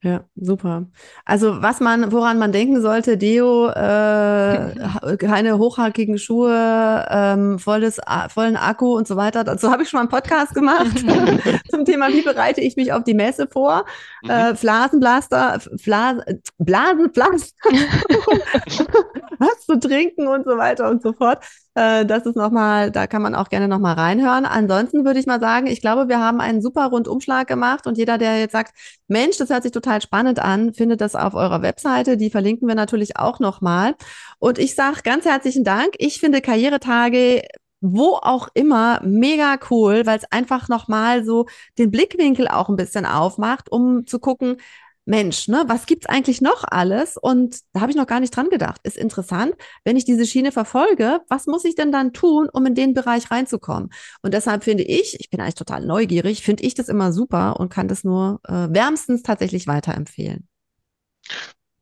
Ja, 0.04 0.24
super. 0.34 0.86
Also 1.24 1.62
was 1.62 1.78
man, 1.78 2.10
woran 2.10 2.36
man 2.36 2.50
denken 2.50 2.80
sollte, 2.82 3.16
Deo, 3.16 3.68
äh, 3.68 5.16
keine 5.16 5.58
hochhackigen 5.58 6.18
Schuhe, 6.18 7.06
ähm, 7.08 7.60
volles, 7.60 8.00
vollen 8.28 8.56
Akku 8.56 8.96
und 8.96 9.06
so 9.06 9.16
weiter. 9.16 9.44
Dazu 9.44 9.70
habe 9.70 9.84
ich 9.84 9.88
schon 9.88 9.98
mal 9.98 10.02
einen 10.02 10.08
Podcast 10.08 10.54
gemacht 10.54 11.04
zum 11.70 11.84
Thema, 11.84 12.08
wie 12.08 12.22
bereite 12.22 12.60
ich 12.60 12.74
mich 12.74 12.92
auf 12.92 13.04
die 13.04 13.14
Messe 13.14 13.46
vor? 13.46 13.84
Mhm. 14.24 14.30
Äh, 14.30 14.54
Blasenblaster, 14.60 15.60
Flas 15.80 16.16
Blasenpflaster, 16.58 17.70
was 19.38 19.66
zu 19.66 19.78
trinken 19.78 20.26
und 20.26 20.44
so 20.44 20.56
weiter 20.58 20.90
und 20.90 21.00
so 21.00 21.12
fort. 21.12 21.44
Äh, 21.74 22.04
das 22.04 22.26
ist 22.26 22.36
nochmal, 22.36 22.90
da 22.90 23.06
kann 23.06 23.22
man 23.22 23.34
auch 23.34 23.48
gerne 23.48 23.68
nochmal 23.68 23.94
reinhören. 23.94 24.44
Ansonsten 24.44 25.04
würde 25.04 25.20
ich 25.20 25.26
mal 25.26 25.40
sagen, 25.40 25.66
ich 25.66 25.80
glaube, 25.80 26.08
wir 26.08 26.18
haben 26.18 26.40
einen 26.40 26.60
super 26.60 26.86
Rundumschlag 26.86 27.48
gemacht 27.48 27.86
und 27.86 27.96
jeder, 27.96 28.18
der 28.18 28.38
jetzt 28.38 28.52
sagt, 28.52 28.74
Mensch, 29.08 29.38
das 29.38 29.50
hört 29.50 29.62
sich 29.62 29.72
total 29.72 30.02
spannend 30.02 30.38
an, 30.38 30.74
findet 30.74 31.00
das 31.00 31.14
auf 31.14 31.34
eurer 31.34 31.62
Webseite. 31.62 32.16
Die 32.16 32.30
verlinken 32.30 32.68
wir 32.68 32.74
natürlich 32.74 33.16
auch 33.16 33.40
nochmal. 33.40 33.94
Und 34.38 34.58
ich 34.58 34.74
sage 34.74 35.00
ganz 35.02 35.24
herzlichen 35.24 35.64
Dank. 35.64 35.94
Ich 35.98 36.20
finde 36.20 36.40
Karrieretage 36.40 37.42
wo 37.84 38.16
auch 38.22 38.48
immer 38.54 39.00
mega 39.02 39.58
cool, 39.70 40.06
weil 40.06 40.16
es 40.16 40.30
einfach 40.30 40.68
nochmal 40.68 41.24
so 41.24 41.46
den 41.78 41.90
Blickwinkel 41.90 42.46
auch 42.46 42.68
ein 42.68 42.76
bisschen 42.76 43.04
aufmacht, 43.04 43.72
um 43.72 44.06
zu 44.06 44.20
gucken, 44.20 44.58
Mensch, 45.04 45.48
ne, 45.48 45.64
was 45.66 45.86
gibt's 45.86 46.06
eigentlich 46.06 46.40
noch 46.40 46.64
alles? 46.64 47.16
Und 47.16 47.58
da 47.72 47.80
habe 47.80 47.90
ich 47.90 47.96
noch 47.96 48.06
gar 48.06 48.20
nicht 48.20 48.34
dran 48.36 48.50
gedacht. 48.50 48.80
Ist 48.84 48.96
interessant, 48.96 49.54
wenn 49.84 49.96
ich 49.96 50.04
diese 50.04 50.26
Schiene 50.26 50.52
verfolge, 50.52 51.20
was 51.28 51.46
muss 51.46 51.64
ich 51.64 51.74
denn 51.74 51.90
dann 51.90 52.12
tun, 52.12 52.48
um 52.52 52.66
in 52.66 52.74
den 52.74 52.94
Bereich 52.94 53.30
reinzukommen? 53.30 53.90
Und 54.22 54.32
deshalb 54.34 54.62
finde 54.64 54.84
ich, 54.84 55.18
ich 55.18 55.28
bin 55.30 55.40
eigentlich 55.40 55.56
total 55.56 55.84
neugierig, 55.84 56.42
finde 56.42 56.62
ich 56.64 56.74
das 56.74 56.88
immer 56.88 57.12
super 57.12 57.58
und 57.58 57.68
kann 57.68 57.88
das 57.88 58.04
nur 58.04 58.40
äh, 58.46 58.68
wärmstens 58.70 59.22
tatsächlich 59.22 59.66
weiterempfehlen. 59.66 60.48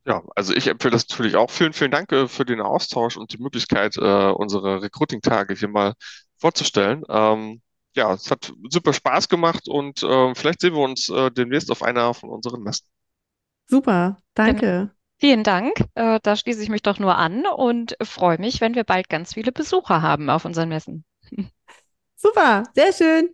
Ja, 0.05 0.23
also 0.35 0.53
ich 0.53 0.67
empfehle 0.67 0.93
das 0.93 1.07
natürlich 1.07 1.35
auch. 1.35 1.51
Vielen, 1.51 1.73
vielen 1.73 1.91
Dank 1.91 2.11
äh, 2.11 2.27
für 2.27 2.45
den 2.45 2.59
Austausch 2.59 3.17
und 3.17 3.33
die 3.33 3.37
Möglichkeit, 3.37 3.97
äh, 3.97 4.31
unsere 4.31 4.81
Recruiting-Tage 4.81 5.53
hier 5.53 5.67
mal 5.67 5.93
vorzustellen. 6.39 7.03
Ähm, 7.07 7.61
ja, 7.95 8.13
es 8.13 8.31
hat 8.31 8.51
super 8.69 8.93
Spaß 8.93 9.29
gemacht 9.29 9.67
und 9.67 10.01
äh, 10.01 10.33
vielleicht 10.35 10.61
sehen 10.61 10.73
wir 10.73 10.81
uns 10.81 11.09
äh, 11.09 11.29
demnächst 11.29 11.69
auf 11.71 11.83
einer 11.83 12.13
von 12.15 12.29
unseren 12.29 12.63
Messen. 12.63 12.87
Super, 13.71 14.17
danke. 14.33 14.91
Vielen 15.17 15.43
Dank. 15.43 15.79
Äh, 15.95 16.19
da 16.21 16.35
schließe 16.35 16.61
ich 16.61 16.67
mich 16.67 16.81
doch 16.81 16.99
nur 16.99 17.17
an 17.17 17.45
und 17.45 17.95
freue 18.03 18.37
mich, 18.37 18.59
wenn 18.59 18.75
wir 18.75 18.83
bald 18.83 19.07
ganz 19.07 19.33
viele 19.33 19.53
Besucher 19.53 20.01
haben 20.01 20.29
auf 20.29 20.43
unseren 20.43 20.67
Messen. 20.67 21.05
Super, 22.17 22.63
sehr 22.75 22.91
schön. 22.91 23.29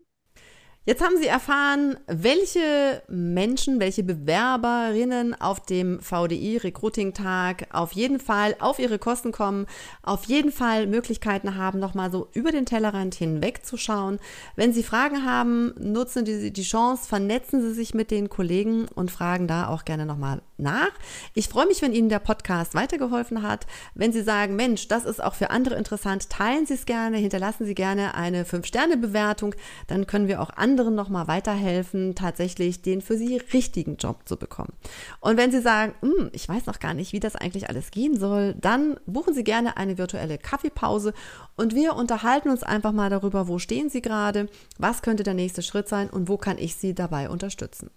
Jetzt 0.88 1.04
haben 1.04 1.17
Sie 1.17 1.28
erfahren, 1.28 1.97
welche 2.08 3.04
Menschen, 3.10 3.82
welche 3.82 4.04
Bewerberinnen 4.04 5.36
auf 5.38 5.60
dem 5.60 6.00
VDI 6.00 6.60
Recruiting 6.63 7.13
Tag 7.13 7.67
auf 7.73 7.91
jeden 7.91 8.21
Fall 8.21 8.56
auf 8.60 8.80
ihre 8.80 8.97
Kosten 8.97 9.34
kommen, 9.34 9.65
auf 10.02 10.23
jeden 10.28 10.50
Fall 10.50 10.88
Möglichkeiten 10.88 11.58
haben, 11.58 11.80
nochmal 11.80 12.10
so 12.10 12.30
über 12.32 12.54
den 12.54 12.65
Tellerrand 12.65 13.15
hinweg 13.15 13.65
zu 13.65 13.76
schauen. 13.76 14.17
Wenn 14.56 14.71
Sie 14.71 14.82
Fragen 14.82 15.26
haben, 15.26 15.73
nutzen 15.78 16.26
Sie 16.26 16.54
die 16.54 16.63
Chance, 16.63 17.06
vernetzen 17.06 17.62
Sie 17.62 17.73
sich 17.73 17.93
mit 17.93 18.10
den 18.10 18.30
Kollegen 18.30 18.88
und 18.95 19.12
fragen 19.12 19.45
da 19.45 19.67
auch 19.67 19.84
gerne 19.84 20.06
nochmal 20.06 20.41
nach. 20.56 20.91
Ich 21.34 21.50
freue 21.50 21.67
mich, 21.67 21.82
wenn 21.82 21.91
Ihnen 21.91 22.08
der 22.08 22.19
Podcast 22.19 22.76
weitergeholfen 22.76 23.41
hat. 23.41 23.67
Wenn 23.93 24.13
Sie 24.13 24.23
sagen, 24.23 24.56
Mensch, 24.56 24.88
das 24.88 25.04
ist 25.04 25.21
auch 25.21 25.36
für 25.36 25.50
andere 25.50 25.76
interessant, 25.76 26.30
teilen 26.30 26.65
Sie 26.65 26.76
es 26.76 26.86
gerne, 26.86 27.17
hinterlassen 27.17 27.65
Sie 27.65 27.76
gerne 27.76 28.15
eine 28.15 28.45
5-Sterne-Bewertung, 28.45 29.54
dann 29.88 30.08
können 30.08 30.30
wir 30.30 30.41
auch 30.41 30.52
anderen 30.78 30.94
nochmal 30.94 31.28
weiterhelfen, 31.28 32.13
tatsächlich 32.13 32.84
den 32.84 33.02
für 33.02 33.18
Sie 33.18 33.38
richtigen 33.52 33.98
Job 33.98 34.28
zu 34.28 34.38
bekommen. 34.38 34.74
Und 35.22 35.36
wenn 35.36 35.52
Sie 35.52 35.60
sagen, 35.60 35.96
hm, 36.02 36.30
ich 36.34 36.48
weiß 36.48 36.68
noch 36.68 36.78
gar 36.78 36.94
nicht, 36.94 37.13
wie 37.13 37.20
das 37.20 37.36
eigentlich 37.36 37.68
alles 37.68 37.90
gehen 37.90 38.16
soll, 38.16 38.54
dann 38.62 39.00
buchen 39.08 39.34
Sie 39.34 39.44
gerne 39.44 39.78
eine 39.78 39.98
virtuelle 39.98 40.38
Kaffeepause 40.38 41.13
und 41.56 41.74
wir 41.74 41.96
unterhalten 41.96 42.50
uns 42.50 42.62
einfach 42.62 42.92
mal 42.92 43.10
darüber, 43.10 43.48
wo 43.48 43.58
stehen 43.58 43.90
Sie 43.90 44.04
gerade, 44.04 44.50
was 44.78 45.02
könnte 45.02 45.24
der 45.24 45.34
nächste 45.34 45.63
Schritt 45.63 45.88
sein 45.90 46.12
und 46.12 46.30
wo 46.30 46.38
kann 46.38 46.60
ich 46.60 46.76
Sie 46.76 46.94
dabei 46.94 47.32
unterstützen. 47.32 47.90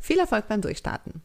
Viel 0.00 0.18
Erfolg 0.18 0.48
beim 0.48 0.62
Durchstarten. 0.62 1.22